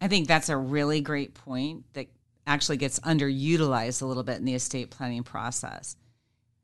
I 0.00 0.08
think 0.08 0.26
that's 0.26 0.48
a 0.48 0.56
really 0.56 1.00
great 1.00 1.32
point 1.32 1.84
that 1.92 2.08
actually 2.46 2.76
gets 2.76 2.98
underutilized 3.00 4.02
a 4.02 4.06
little 4.06 4.24
bit 4.24 4.38
in 4.38 4.44
the 4.44 4.54
estate 4.54 4.90
planning 4.90 5.22
process. 5.22 5.96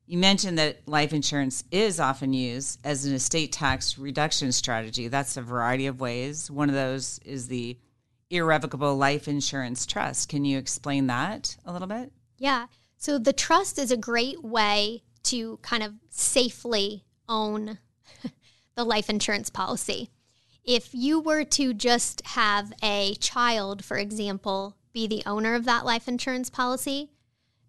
You 0.07 0.19
mentioned 0.19 0.59
that 0.59 0.89
life 0.89 1.13
insurance 1.13 1.63
is 1.71 2.01
often 2.01 2.33
used 2.33 2.81
as 2.83 3.05
an 3.05 3.15
estate 3.15 3.53
tax 3.53 3.97
reduction 3.97 4.51
strategy. 4.51 5.07
That's 5.07 5.37
a 5.37 5.43
variety 5.43 5.87
of 5.87 6.01
ways. 6.01 6.51
One 6.51 6.69
of 6.69 6.75
those 6.75 7.21
is 7.25 7.47
the 7.47 7.79
irrevocable 8.31 8.97
life 8.97 9.29
insurance 9.29 9.87
trust. 9.87 10.29
Can 10.29 10.45
you 10.45 10.59
explain 10.59 11.07
that 11.07 11.57
a 11.65 11.73
little 11.73 11.89
bit? 11.89 12.11
Yeah. 12.39 12.67
So 12.97 13.19
the 13.19 13.33
trust 13.33 13.79
is 13.79 13.93
a 13.93 13.97
great 13.97 14.43
way 14.43 15.03
to 15.25 15.59
kind 15.63 15.83
of 15.83 15.93
safely 16.11 17.05
own 17.29 17.79
the 18.79 18.85
life 18.85 19.11
insurance 19.11 19.51
policy. 19.51 20.09
If 20.65 20.91
you 20.93 21.19
were 21.19 21.43
to 21.43 21.75
just 21.75 22.25
have 22.29 22.73
a 22.81 23.17
child, 23.17 23.85
for 23.85 23.97
example, 23.97 24.77
be 24.93 25.09
the 25.09 25.25
owner 25.27 25.57
of 25.57 25.65
that 25.65 25.85
life 25.85 26.07
insurance 26.07 26.49
policy, 26.49 27.11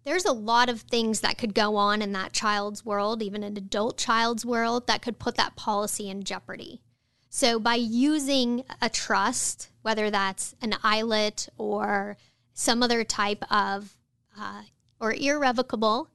there's 0.04 0.24
a 0.24 0.32
lot 0.32 0.68
of 0.68 0.82
things 0.82 1.20
that 1.20 1.36
could 1.36 1.52
go 1.52 1.74
on 1.74 2.00
in 2.00 2.12
that 2.12 2.32
child's 2.32 2.86
world, 2.86 3.24
even 3.24 3.42
an 3.42 3.56
adult 3.56 3.98
child's 3.98 4.46
world, 4.46 4.86
that 4.86 5.02
could 5.02 5.18
put 5.18 5.34
that 5.34 5.56
policy 5.56 6.08
in 6.08 6.22
jeopardy. 6.22 6.80
So, 7.28 7.58
by 7.58 7.74
using 7.74 8.62
a 8.80 8.88
trust, 8.88 9.70
whether 9.82 10.10
that's 10.10 10.54
an 10.62 10.76
ILIT 10.84 11.48
or 11.58 12.18
some 12.54 12.84
other 12.84 13.02
type 13.02 13.44
of 13.50 13.96
uh, 14.38 14.62
or 15.00 15.12
irrevocable 15.12 16.08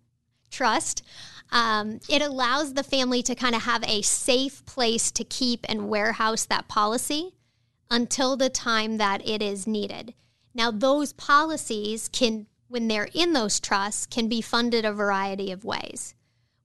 trust, 0.50 1.04
um, 1.52 2.00
it 2.10 2.22
allows 2.22 2.74
the 2.74 2.84
family 2.84 3.22
to 3.24 3.36
kind 3.36 3.56
of 3.56 3.64
have 3.64 3.84
a 3.88 4.02
safe 4.02 4.66
place 4.66 5.12
to 5.12 5.24
keep 5.24 5.66
and 5.70 5.88
warehouse 5.90 6.46
that 6.46 6.68
policy 6.68 7.34
until 7.90 8.36
the 8.36 8.50
time 8.50 8.98
that 8.98 9.28
it 9.28 9.42
is 9.42 9.68
needed. 9.68 10.14
Now, 10.54 10.72
those 10.72 11.14
policies 11.14 12.10
can, 12.10 12.48
when 12.68 12.88
they're 12.88 13.10
in 13.14 13.34
those 13.34 13.60
trusts, 13.60 14.06
can 14.06 14.28
be 14.28 14.42
funded 14.42 14.86
a 14.86 14.94
variety 14.94 15.52
of 15.52 15.64
ways. 15.64 16.16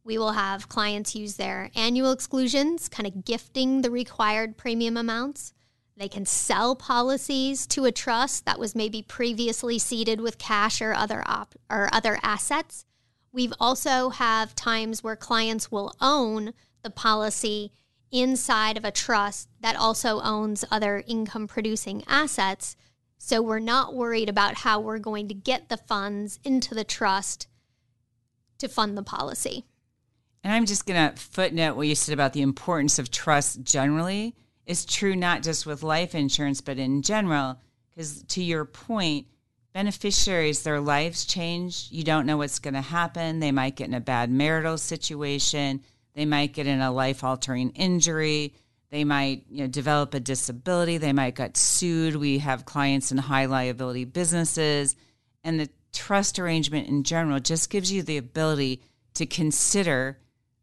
we 0.04 0.18
will 0.18 0.32
have 0.32 0.68
clients 0.68 1.14
use 1.14 1.36
their 1.36 1.70
annual 1.74 2.12
exclusions, 2.12 2.88
kind 2.88 3.06
of 3.06 3.24
gifting 3.24 3.82
the 3.82 3.90
required 3.90 4.56
premium 4.56 4.96
amounts. 4.96 5.52
They 5.96 6.08
can 6.08 6.24
sell 6.24 6.74
policies 6.74 7.66
to 7.68 7.84
a 7.84 7.92
trust 7.92 8.46
that 8.46 8.58
was 8.58 8.74
maybe 8.74 9.02
previously 9.02 9.78
seeded 9.78 10.20
with 10.20 10.38
cash 10.38 10.80
or 10.80 10.94
other 10.94 11.22
op- 11.26 11.54
or 11.70 11.88
other 11.92 12.18
assets. 12.22 12.86
We've 13.32 13.52
also 13.60 14.10
have 14.10 14.54
times 14.54 15.04
where 15.04 15.16
clients 15.16 15.70
will 15.70 15.94
own 16.00 16.52
the 16.82 16.90
policy 16.90 17.72
inside 18.10 18.76
of 18.76 18.84
a 18.84 18.90
trust 18.90 19.48
that 19.60 19.76
also 19.76 20.20
owns 20.20 20.64
other 20.70 21.04
income 21.06 21.46
producing 21.46 22.02
assets. 22.08 22.76
So 23.18 23.40
we're 23.40 23.60
not 23.60 23.94
worried 23.94 24.28
about 24.28 24.56
how 24.56 24.80
we're 24.80 24.98
going 24.98 25.28
to 25.28 25.34
get 25.34 25.68
the 25.68 25.76
funds 25.76 26.40
into 26.42 26.74
the 26.74 26.84
trust 26.84 27.46
to 28.58 28.68
fund 28.68 28.96
the 28.96 29.02
policy. 29.02 29.64
And 30.42 30.52
I'm 30.52 30.66
just 30.66 30.86
going 30.86 31.10
to 31.10 31.16
footnote 31.16 31.76
what 31.76 31.86
you 31.86 31.94
said 31.94 32.14
about 32.14 32.32
the 32.32 32.42
importance 32.42 32.98
of 32.98 33.10
trust 33.10 33.62
generally 33.62 34.34
is 34.66 34.84
true 34.84 35.14
not 35.14 35.42
just 35.42 35.66
with 35.66 35.82
life 35.82 36.14
insurance, 36.14 36.60
but 36.60 36.78
in 36.78 37.02
general. 37.02 37.60
Because 37.90 38.22
to 38.22 38.42
your 38.42 38.64
point, 38.64 39.26
beneficiaries, 39.72 40.62
their 40.62 40.80
lives 40.80 41.24
change. 41.24 41.88
You 41.90 42.04
don't 42.04 42.26
know 42.26 42.36
what's 42.36 42.58
going 42.58 42.74
to 42.74 42.80
happen. 42.80 43.40
They 43.40 43.52
might 43.52 43.76
get 43.76 43.88
in 43.88 43.94
a 43.94 44.00
bad 44.00 44.30
marital 44.30 44.78
situation. 44.78 45.82
They 46.14 46.24
might 46.24 46.52
get 46.52 46.66
in 46.66 46.80
a 46.80 46.92
life 46.92 47.22
altering 47.22 47.70
injury. 47.70 48.54
They 48.90 49.04
might 49.04 49.44
you 49.48 49.62
know, 49.62 49.68
develop 49.68 50.14
a 50.14 50.20
disability. 50.20 50.98
They 50.98 51.12
might 51.12 51.36
get 51.36 51.56
sued. 51.56 52.16
We 52.16 52.38
have 52.38 52.64
clients 52.64 53.12
in 53.12 53.18
high 53.18 53.46
liability 53.46 54.04
businesses. 54.04 54.96
And 55.44 55.60
the 55.60 55.70
trust 55.92 56.38
arrangement 56.38 56.88
in 56.88 57.04
general 57.04 57.40
just 57.40 57.70
gives 57.70 57.92
you 57.92 58.02
the 58.02 58.16
ability 58.16 58.82
to 59.14 59.26
consider 59.26 60.18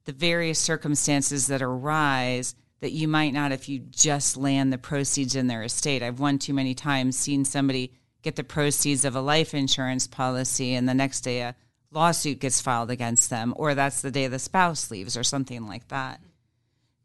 the 0.06 0.12
various 0.12 0.60
circumstances 0.60 1.48
that 1.48 1.62
arise 1.62 2.56
that 2.80 2.92
you 2.92 3.08
might 3.08 3.34
not 3.34 3.52
if 3.52 3.68
you 3.68 3.80
just 3.80 4.38
land 4.38 4.72
the 4.72 4.78
proceeds 4.78 5.36
in 5.36 5.48
their 5.48 5.64
estate. 5.64 6.04
I've 6.04 6.20
one 6.20 6.38
too 6.38 6.54
many 6.54 6.76
times 6.76 7.18
seen 7.18 7.44
somebody 7.44 7.92
get 8.28 8.36
the 8.36 8.44
proceeds 8.44 9.06
of 9.06 9.16
a 9.16 9.22
life 9.22 9.54
insurance 9.54 10.06
policy 10.06 10.74
and 10.74 10.88
the 10.88 10.94
next 10.94 11.22
day 11.22 11.40
a 11.40 11.56
lawsuit 11.92 12.40
gets 12.40 12.60
filed 12.60 12.92
against 12.92 13.30
them 13.30 13.54
or 13.56 13.74
that's 13.74 14.02
the 14.02 14.12
day 14.12 14.28
the 14.28 14.38
spouse 14.38 14.92
leaves 14.92 15.16
or 15.16 15.24
something 15.24 15.66
like 15.66 15.88
that. 15.88 16.20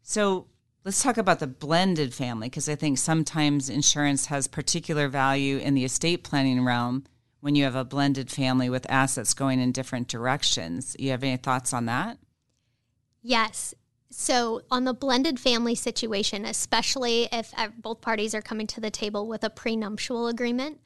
So 0.01 0.47
let's 0.83 1.01
talk 1.01 1.17
about 1.17 1.39
the 1.39 1.47
blended 1.47 2.13
family 2.13 2.49
because 2.49 2.67
I 2.67 2.75
think 2.75 2.97
sometimes 2.97 3.69
insurance 3.69 4.25
has 4.25 4.47
particular 4.47 5.07
value 5.07 5.59
in 5.59 5.75
the 5.75 5.85
estate 5.85 6.25
planning 6.25 6.65
realm 6.65 7.05
when 7.39 7.55
you 7.55 7.63
have 7.63 7.75
a 7.75 7.85
blended 7.85 8.29
family 8.29 8.69
with 8.69 8.85
assets 8.91 9.33
going 9.33 9.61
in 9.61 9.71
different 9.71 10.09
directions. 10.09 10.93
You 10.99 11.11
have 11.11 11.23
any 11.23 11.37
thoughts 11.37 11.71
on 11.71 11.85
that? 11.85 12.17
Yes. 13.21 13.73
So, 14.09 14.61
on 14.69 14.83
the 14.83 14.93
blended 14.93 15.39
family 15.39 15.73
situation, 15.73 16.45
especially 16.45 17.29
if 17.31 17.53
both 17.77 18.01
parties 18.01 18.35
are 18.35 18.41
coming 18.41 18.67
to 18.67 18.81
the 18.81 18.91
table 18.91 19.27
with 19.27 19.43
a 19.43 19.49
prenuptial 19.49 20.27
agreement, 20.27 20.79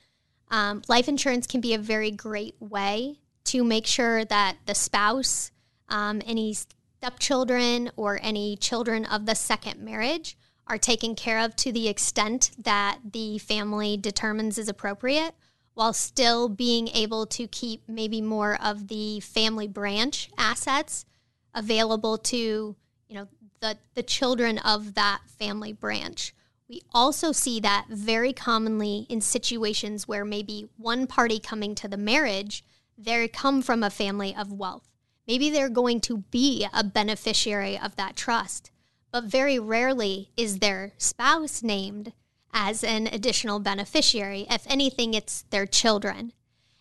um, 0.49 0.81
life 0.87 1.07
insurance 1.07 1.47
can 1.47 1.61
be 1.61 1.73
a 1.73 1.79
very 1.79 2.11
great 2.11 2.55
way 2.59 3.19
to 3.45 3.63
make 3.63 3.85
sure 3.85 4.25
that 4.25 4.57
the 4.65 4.75
spouse, 4.75 5.51
um, 5.89 6.21
any 6.25 6.53
stepchildren, 6.53 7.91
or 7.95 8.19
any 8.21 8.55
children 8.57 9.05
of 9.05 9.25
the 9.25 9.35
second 9.35 9.79
marriage 9.79 10.37
are 10.67 10.77
taken 10.77 11.15
care 11.15 11.39
of 11.39 11.55
to 11.55 11.71
the 11.71 11.87
extent 11.87 12.51
that 12.57 12.99
the 13.11 13.37
family 13.37 13.95
determines 13.97 14.57
is 14.57 14.67
appropriate, 14.67 15.33
while 15.73 15.93
still 15.93 16.49
being 16.49 16.87
able 16.89 17.25
to 17.25 17.47
keep 17.47 17.83
maybe 17.87 18.21
more 18.21 18.57
of 18.61 18.87
the 18.87 19.19
family 19.19 19.67
branch 19.67 20.29
assets 20.37 21.05
available 21.53 22.17
to 22.17 22.75
you 23.07 23.15
know 23.15 23.27
the 23.59 23.77
the 23.95 24.03
children 24.03 24.57
of 24.59 24.95
that 24.95 25.21
family 25.27 25.73
branch. 25.73 26.33
We 26.69 26.81
also 26.93 27.31
see 27.31 27.61
that 27.61 27.85
very 27.89 28.33
commonly 28.33 29.05
in 29.09 29.21
situations 29.21 30.07
where 30.07 30.25
maybe 30.25 30.67
one 30.77 31.07
party 31.07 31.39
coming 31.39 31.75
to 31.75 31.87
the 31.87 31.97
marriage, 31.97 32.63
they 32.97 33.27
come 33.29 33.61
from 33.61 33.83
a 33.83 33.89
family 33.89 34.35
of 34.35 34.51
wealth. 34.51 34.89
Maybe 35.27 35.49
they're 35.49 35.69
going 35.69 36.01
to 36.01 36.17
be 36.29 36.67
a 36.73 36.83
beneficiary 36.83 37.77
of 37.77 37.95
that 37.95 38.15
trust, 38.15 38.71
but 39.11 39.25
very 39.25 39.57
rarely 39.59 40.31
is 40.35 40.59
their 40.59 40.93
spouse 40.97 41.63
named 41.63 42.11
as 42.53 42.83
an 42.83 43.07
additional 43.07 43.59
beneficiary. 43.59 44.45
If 44.49 44.65
anything, 44.67 45.13
it's 45.13 45.43
their 45.49 45.65
children. 45.65 46.33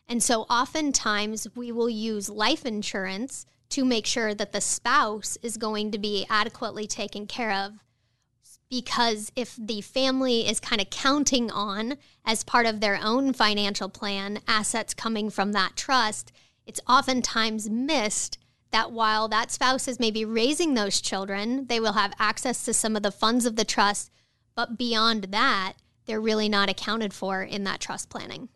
And 0.09 0.23
so 0.23 0.43
oftentimes 0.43 1.49
we 1.55 1.71
will 1.71 1.91
use 1.91 2.29
life 2.29 2.65
insurance 2.65 3.47
to 3.71 3.85
make 3.85 4.07
sure 4.07 4.35
that 4.35 4.53
the 4.53 4.61
spouse 4.61 5.37
is 5.43 5.57
going 5.57 5.91
to 5.91 5.99
be 5.99 6.27
adequately 6.31 6.87
taken 6.87 7.27
care 7.27 7.53
of. 7.53 7.85
Because 8.69 9.31
if 9.37 9.57
the 9.57 9.81
family 9.81 10.49
is 10.49 10.59
kind 10.59 10.81
of 10.81 10.91
counting 10.91 11.51
on, 11.51 11.97
as 12.25 12.43
part 12.43 12.67
of 12.67 12.81
their 12.81 12.99
own 13.01 13.33
financial 13.33 13.89
plan, 13.89 14.41
assets 14.49 14.93
coming 14.93 15.31
from 15.31 15.53
that 15.53 15.77
trust, 15.77 16.33
it's 16.67 16.81
oftentimes 16.89 17.71
missed 17.71 18.39
that 18.73 18.91
while 18.91 19.29
that 19.29 19.53
spouse 19.53 19.87
is 19.87 20.01
maybe 20.01 20.25
raising 20.25 20.75
those 20.75 21.01
children, 21.01 21.67
they 21.67 21.79
will 21.79 21.93
have 21.93 22.13
access 22.19 22.65
to 22.65 22.75
some 22.75 22.97
of 22.97 23.03
the 23.03 23.13
funds 23.13 23.47
of 23.47 23.57
the 23.57 23.65
trust. 23.65 24.11
But 24.57 24.77
beyond 24.77 25.25
that, 25.31 25.75
they're 26.07 26.21
really 26.21 26.49
not 26.49 26.69
accounted 26.69 27.13
for 27.13 27.43
in 27.43 27.65
that 27.65 27.81
trust 27.81 28.11
planning. 28.11 28.49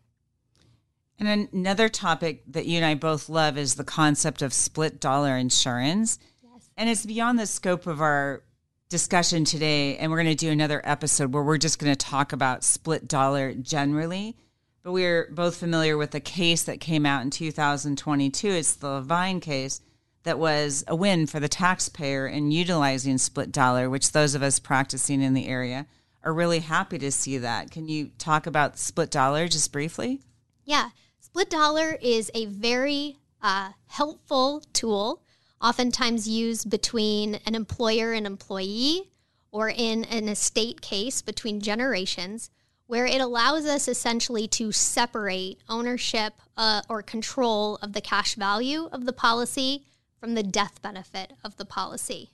And 1.19 1.49
another 1.53 1.87
topic 1.87 2.43
that 2.47 2.65
you 2.65 2.77
and 2.77 2.85
I 2.85 2.95
both 2.95 3.29
love 3.29 3.57
is 3.57 3.75
the 3.75 3.83
concept 3.83 4.41
of 4.41 4.53
split 4.53 4.99
dollar 4.99 5.37
insurance. 5.37 6.17
Yes. 6.41 6.69
And 6.75 6.89
it's 6.89 7.05
beyond 7.05 7.37
the 7.37 7.45
scope 7.45 7.85
of 7.85 8.01
our 8.01 8.43
discussion 8.91 9.45
today. 9.45 9.97
And 9.97 10.11
we're 10.11 10.21
going 10.21 10.35
to 10.35 10.45
do 10.45 10.51
another 10.51 10.81
episode 10.83 11.33
where 11.33 11.41
we're 11.41 11.57
just 11.57 11.79
going 11.79 11.91
to 11.91 12.05
talk 12.05 12.33
about 12.33 12.63
split 12.63 13.07
dollar 13.07 13.53
generally. 13.53 14.35
But 14.83 14.91
we're 14.91 15.31
both 15.31 15.55
familiar 15.55 15.97
with 15.97 16.11
the 16.11 16.19
case 16.19 16.63
that 16.63 16.81
came 16.81 17.05
out 17.05 17.23
in 17.23 17.29
2022. 17.29 18.47
It's 18.49 18.75
the 18.75 18.89
Levine 18.89 19.39
case 19.39 19.81
that 20.23 20.37
was 20.37 20.83
a 20.87 20.95
win 20.95 21.25
for 21.25 21.39
the 21.39 21.47
taxpayer 21.47 22.27
in 22.27 22.51
utilizing 22.51 23.17
split 23.17 23.51
dollar, 23.51 23.89
which 23.89 24.11
those 24.11 24.35
of 24.35 24.43
us 24.43 24.59
practicing 24.59 25.21
in 25.21 25.33
the 25.33 25.47
area 25.47 25.87
are 26.23 26.33
really 26.33 26.59
happy 26.59 26.99
to 26.99 27.11
see 27.11 27.37
that. 27.37 27.71
Can 27.71 27.87
you 27.87 28.11
talk 28.17 28.45
about 28.45 28.77
split 28.77 29.09
dollar 29.09 29.47
just 29.47 29.71
briefly? 29.71 30.21
Yeah. 30.65 30.89
Split 31.19 31.49
dollar 31.49 31.97
is 32.01 32.29
a 32.35 32.45
very 32.47 33.17
uh, 33.41 33.69
helpful 33.87 34.63
tool, 34.73 35.23
oftentimes 35.61 36.27
used 36.27 36.69
between 36.69 37.35
an 37.45 37.55
employer 37.55 38.13
and 38.13 38.25
employee 38.25 39.11
or 39.51 39.69
in 39.69 40.05
an 40.05 40.29
estate 40.29 40.81
case 40.81 41.21
between 41.21 41.59
generations, 41.59 42.49
where 42.87 43.05
it 43.05 43.21
allows 43.21 43.65
us 43.65 43.87
essentially 43.87 44.47
to 44.47 44.71
separate 44.71 45.59
ownership 45.69 46.33
uh, 46.57 46.81
or 46.89 47.01
control 47.01 47.77
of 47.81 47.93
the 47.93 48.01
cash 48.01 48.35
value 48.35 48.89
of 48.91 49.05
the 49.05 49.13
policy 49.13 49.85
from 50.19 50.35
the 50.35 50.43
death 50.43 50.81
benefit 50.81 51.33
of 51.43 51.57
the 51.57 51.65
policy. 51.65 52.31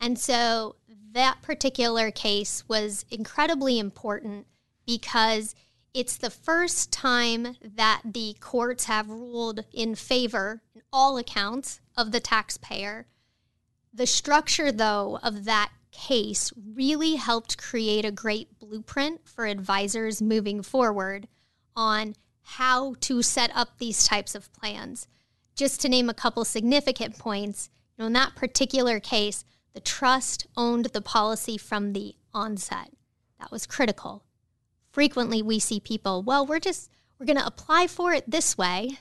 And 0.00 0.18
so 0.18 0.76
that 1.12 1.42
particular 1.42 2.10
case 2.10 2.64
was 2.68 3.04
incredibly 3.10 3.78
important 3.78 4.46
because 4.86 5.54
it's 5.94 6.16
the 6.16 6.30
first 6.30 6.90
time 6.92 7.56
that 7.62 8.02
the 8.04 8.36
courts 8.40 8.84
have 8.84 9.08
ruled 9.08 9.64
in 9.72 9.94
favor, 9.94 10.60
in 10.74 10.82
all 10.92 11.16
accounts, 11.16 11.80
of 11.96 12.10
the 12.10 12.18
taxpayer. 12.18 13.06
The 13.92 14.08
structure, 14.08 14.72
though, 14.72 15.20
of 15.22 15.44
that 15.44 15.70
case 15.92 16.52
really 16.74 17.14
helped 17.14 17.56
create 17.56 18.04
a 18.04 18.10
great 18.10 18.58
blueprint 18.58 19.28
for 19.28 19.46
advisors 19.46 20.20
moving 20.20 20.62
forward 20.62 21.28
on 21.76 22.16
how 22.42 22.94
to 23.00 23.22
set 23.22 23.52
up 23.54 23.78
these 23.78 24.04
types 24.04 24.34
of 24.34 24.52
plans. 24.52 25.06
Just 25.54 25.80
to 25.82 25.88
name 25.88 26.10
a 26.10 26.14
couple 26.14 26.44
significant 26.44 27.16
points, 27.16 27.70
you 27.96 28.02
know, 28.02 28.06
in 28.08 28.12
that 28.14 28.34
particular 28.34 28.98
case, 28.98 29.44
the 29.72 29.80
trust 29.80 30.48
owned 30.56 30.86
the 30.86 31.00
policy 31.00 31.56
from 31.56 31.92
the 31.92 32.16
onset. 32.32 32.90
That 33.38 33.52
was 33.52 33.64
critical 33.64 34.24
frequently 34.94 35.42
we 35.42 35.58
see 35.58 35.80
people, 35.80 36.22
well, 36.22 36.46
we're 36.46 36.60
just, 36.60 36.88
we're 37.18 37.26
going 37.26 37.36
to 37.36 37.46
apply 37.46 37.88
for 37.88 38.12
it 38.12 38.30
this 38.30 38.56
way. 38.56 38.96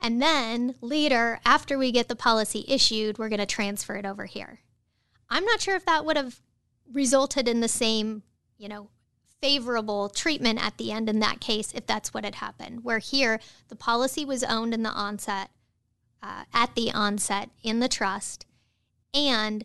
And 0.00 0.22
then 0.22 0.76
later, 0.80 1.40
after 1.44 1.76
we 1.76 1.90
get 1.90 2.06
the 2.06 2.14
policy 2.14 2.64
issued, 2.68 3.18
we're 3.18 3.28
going 3.28 3.40
to 3.40 3.46
transfer 3.46 3.96
it 3.96 4.06
over 4.06 4.26
here. 4.26 4.60
I'm 5.28 5.44
not 5.44 5.60
sure 5.60 5.74
if 5.74 5.84
that 5.86 6.04
would 6.04 6.16
have 6.16 6.40
resulted 6.92 7.48
in 7.48 7.58
the 7.58 7.68
same, 7.68 8.22
you 8.58 8.68
know, 8.68 8.90
favorable 9.42 10.08
treatment 10.08 10.64
at 10.64 10.78
the 10.78 10.92
end 10.92 11.08
in 11.08 11.18
that 11.18 11.40
case 11.40 11.72
if 11.74 11.84
that's 11.84 12.14
what 12.14 12.24
had 12.24 12.36
happened. 12.36 12.84
Where 12.84 13.00
here, 13.00 13.40
the 13.66 13.76
policy 13.76 14.24
was 14.24 14.44
owned 14.44 14.72
in 14.72 14.84
the 14.84 14.90
onset, 14.90 15.50
uh, 16.22 16.44
at 16.54 16.76
the 16.76 16.92
onset 16.92 17.50
in 17.64 17.80
the 17.80 17.88
trust, 17.88 18.46
and 19.12 19.64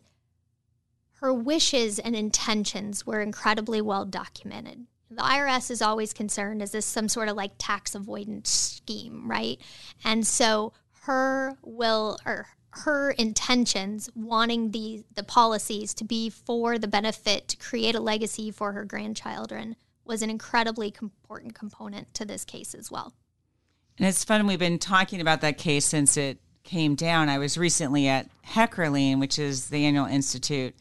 her 1.21 1.31
wishes 1.31 1.99
and 1.99 2.15
intentions 2.15 3.05
were 3.05 3.21
incredibly 3.21 3.81
well 3.81 4.05
documented 4.05 4.87
the 5.15 5.23
IRS 5.23 5.71
is 5.71 5.81
always 5.81 6.13
concerned 6.13 6.61
is 6.61 6.71
this 6.71 6.85
some 6.85 7.07
sort 7.07 7.29
of 7.29 7.35
like 7.35 7.53
tax 7.57 7.95
avoidance 7.95 8.49
scheme, 8.49 9.29
right? 9.29 9.59
And 10.03 10.25
so 10.25 10.73
her 11.01 11.57
will 11.61 12.17
or 12.25 12.47
her 12.71 13.11
intentions, 13.11 14.09
wanting 14.15 14.71
the 14.71 15.03
the 15.13 15.23
policies 15.23 15.93
to 15.95 16.03
be 16.03 16.29
for 16.29 16.77
the 16.79 16.87
benefit 16.87 17.47
to 17.49 17.57
create 17.57 17.95
a 17.95 17.99
legacy 17.99 18.51
for 18.51 18.71
her 18.71 18.83
grandchildren, 18.83 19.75
was 20.05 20.21
an 20.21 20.29
incredibly 20.29 20.93
important 21.01 21.53
component 21.55 22.13
to 22.15 22.25
this 22.25 22.43
case 22.43 22.73
as 22.73 22.89
well. 22.89 23.13
And 23.97 24.07
it's 24.07 24.23
fun. 24.23 24.47
We've 24.47 24.57
been 24.57 24.79
talking 24.79 25.21
about 25.21 25.41
that 25.41 25.57
case 25.57 25.85
since 25.85 26.17
it 26.17 26.39
came 26.63 26.95
down. 26.95 27.29
I 27.29 27.37
was 27.37 27.57
recently 27.57 28.07
at 28.07 28.27
Heckerling, 28.43 29.19
which 29.19 29.37
is 29.37 29.69
the 29.69 29.85
annual 29.85 30.05
institute 30.05 30.75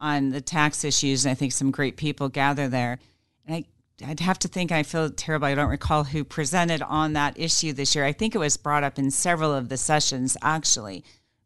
on 0.00 0.30
the 0.30 0.40
tax 0.40 0.84
issues, 0.84 1.24
and 1.24 1.32
I 1.32 1.34
think 1.34 1.52
some 1.52 1.70
great 1.70 1.96
people 1.96 2.28
gather 2.28 2.68
there. 2.68 2.98
And 3.46 3.56
I, 3.56 3.64
I'd 4.04 4.20
have 4.20 4.38
to 4.40 4.48
think, 4.48 4.72
I 4.72 4.82
feel 4.82 5.10
terrible. 5.10 5.46
I 5.46 5.54
don't 5.54 5.70
recall 5.70 6.04
who 6.04 6.24
presented 6.24 6.82
on 6.82 7.12
that 7.12 7.38
issue 7.38 7.72
this 7.72 7.94
year. 7.94 8.04
I 8.04 8.12
think 8.12 8.34
it 8.34 8.38
was 8.38 8.56
brought 8.56 8.82
up 8.82 8.98
in 8.98 9.10
several 9.10 9.52
of 9.52 9.68
the 9.68 9.76
sessions, 9.76 10.36
actually. 10.42 11.04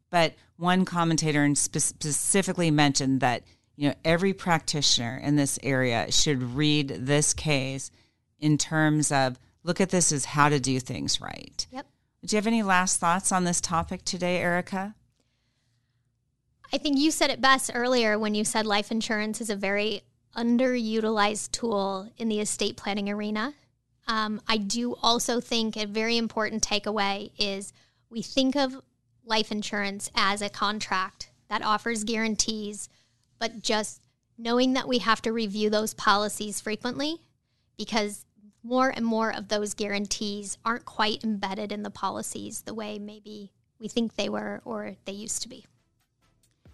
But 0.09 0.33
one 0.57 0.85
commentator 0.85 1.53
specifically 1.55 2.71
mentioned 2.71 3.21
that 3.21 3.43
you 3.75 3.89
know 3.89 3.95
every 4.03 4.33
practitioner 4.33 5.17
in 5.23 5.35
this 5.35 5.59
area 5.63 6.11
should 6.11 6.41
read 6.41 6.89
this 6.89 7.33
case 7.33 7.91
in 8.39 8.57
terms 8.57 9.11
of 9.11 9.39
look 9.63 9.79
at 9.79 9.89
this 9.89 10.11
as 10.11 10.25
how 10.25 10.49
to 10.49 10.59
do 10.59 10.79
things 10.79 11.21
right. 11.21 11.67
Yep. 11.71 11.85
Do 12.25 12.35
you 12.35 12.37
have 12.37 12.47
any 12.47 12.63
last 12.63 12.99
thoughts 12.99 13.31
on 13.31 13.45
this 13.45 13.61
topic 13.61 14.03
today, 14.03 14.41
Eryka? 14.43 14.95
I 16.73 16.77
think 16.77 16.97
you 16.97 17.11
said 17.11 17.29
it 17.29 17.41
best 17.41 17.71
earlier 17.73 18.19
when 18.19 18.35
you 18.35 18.43
said 18.43 18.65
life 18.65 18.91
insurance 18.91 19.39
is 19.39 19.49
a 19.49 19.55
very 19.55 20.03
underutilized 20.35 21.51
tool 21.51 22.09
in 22.17 22.29
the 22.29 22.39
estate 22.39 22.77
planning 22.77 23.09
arena. 23.09 23.53
Um, 24.07 24.41
I 24.47 24.57
do 24.57 24.95
also 25.01 25.39
think 25.39 25.75
a 25.75 25.85
very 25.85 26.17
important 26.17 26.63
takeaway 26.63 27.31
is 27.37 27.73
we 28.09 28.21
think 28.21 28.55
of 28.55 28.81
life 29.25 29.51
insurance 29.51 30.09
as 30.15 30.41
a 30.41 30.49
contract 30.49 31.29
that 31.49 31.63
offers 31.63 32.03
guarantees, 32.03 32.89
but 33.39 33.61
just 33.61 34.01
knowing 34.37 34.73
that 34.73 34.87
we 34.87 34.99
have 34.99 35.21
to 35.21 35.33
review 35.33 35.69
those 35.69 35.93
policies 35.93 36.61
frequently 36.61 37.17
because 37.77 38.25
more 38.63 38.89
and 38.89 39.05
more 39.05 39.33
of 39.33 39.47
those 39.47 39.73
guarantees 39.73 40.57
aren't 40.65 40.85
quite 40.85 41.23
embedded 41.23 41.71
in 41.71 41.83
the 41.83 41.89
policies 41.89 42.61
the 42.61 42.73
way 42.73 42.99
maybe 42.99 43.51
we 43.79 43.87
think 43.87 44.15
they 44.15 44.29
were 44.29 44.61
or 44.65 44.95
they 45.05 45.11
used 45.11 45.41
to 45.41 45.49
be. 45.49 45.65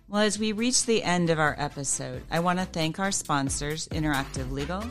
Well, 0.08 0.22
as 0.22 0.38
we 0.38 0.52
reach 0.52 0.86
the 0.86 1.02
end 1.04 1.32
of 1.32 1.40
our 1.40 1.56
episode, 1.58 2.22
I 2.30 2.40
want 2.40 2.60
to 2.60 2.66
thank 2.66 3.00
our 3.00 3.12
sponsors, 3.12 3.88
Interactive 3.88 4.52
Legal, 4.52 4.84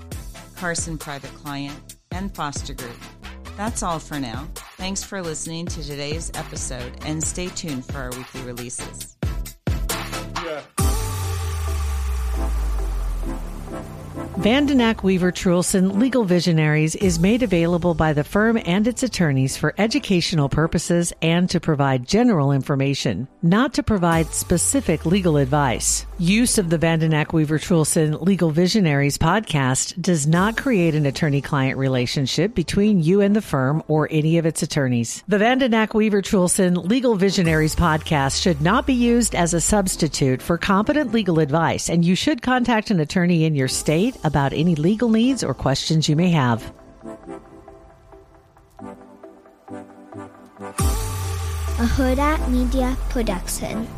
Carson 0.56 0.98
Private 0.98 1.32
Client, 1.34 1.96
and 2.10 2.34
Foster 2.34 2.74
Group. 2.74 2.96
That's 3.56 3.84
all 3.84 4.00
for 4.00 4.18
now. 4.18 4.48
Thanks 4.76 5.04
for 5.04 5.22
listening 5.22 5.66
to 5.66 5.84
today's 5.84 6.32
episode 6.34 6.92
and 7.04 7.22
stay 7.22 7.46
tuned 7.46 7.84
for 7.84 7.98
our 7.98 8.10
weekly 8.10 8.42
releases. 8.42 9.13
Vandenack 14.38 15.04
Weaver 15.04 15.30
Truhlsen 15.30 16.00
Legal 16.00 16.24
Visionaries 16.24 16.96
is 16.96 17.20
made 17.20 17.44
available 17.44 17.94
by 17.94 18.12
the 18.12 18.24
firm 18.24 18.58
and 18.66 18.88
its 18.88 19.04
attorneys 19.04 19.56
for 19.56 19.72
educational 19.78 20.48
purposes 20.48 21.12
and 21.22 21.48
to 21.50 21.60
provide 21.60 22.08
general 22.08 22.50
information, 22.50 23.28
not 23.42 23.72
to 23.74 23.84
provide 23.84 24.26
specific 24.34 25.06
legal 25.06 25.36
advice. 25.36 26.04
Use 26.18 26.58
of 26.58 26.70
the 26.70 26.78
Vandenack 26.78 27.32
Weaver 27.32 27.58
Truhlsen 27.58 28.20
Legal 28.22 28.52
Visionaries 28.52 29.18
podcast 29.18 30.00
does 30.00 30.28
not 30.28 30.56
create 30.56 30.94
an 30.94 31.06
attorney 31.06 31.40
client 31.40 31.76
relationship 31.76 32.54
between 32.54 33.02
you 33.02 33.20
and 33.20 33.34
the 33.34 33.42
firm 33.42 33.82
or 33.88 34.06
any 34.12 34.38
of 34.38 34.46
its 34.46 34.62
attorneys. 34.62 35.24
The 35.26 35.38
Vandenack 35.38 35.92
Weaver 35.92 36.22
Truhlsen 36.22 36.88
Legal 36.88 37.16
Visionaries 37.16 37.74
podcast 37.74 38.40
should 38.40 38.62
not 38.62 38.86
be 38.86 38.94
used 38.94 39.34
as 39.34 39.54
a 39.54 39.60
substitute 39.60 40.40
for 40.40 40.56
competent 40.56 41.12
legal 41.12 41.40
advice, 41.40 41.90
and 41.90 42.04
you 42.04 42.14
should 42.14 42.42
contact 42.42 42.92
an 42.92 43.00
attorney 43.00 43.44
in 43.44 43.56
your 43.56 43.66
state 43.66 44.16
about 44.22 44.52
any 44.52 44.76
legal 44.76 45.08
needs 45.08 45.42
or 45.42 45.52
questions 45.52 46.08
you 46.08 46.14
may 46.14 46.30
have. 46.30 46.62
A 51.76 51.86
Hurrdat 51.86 52.48
Media 52.50 52.96
Production. 53.08 53.88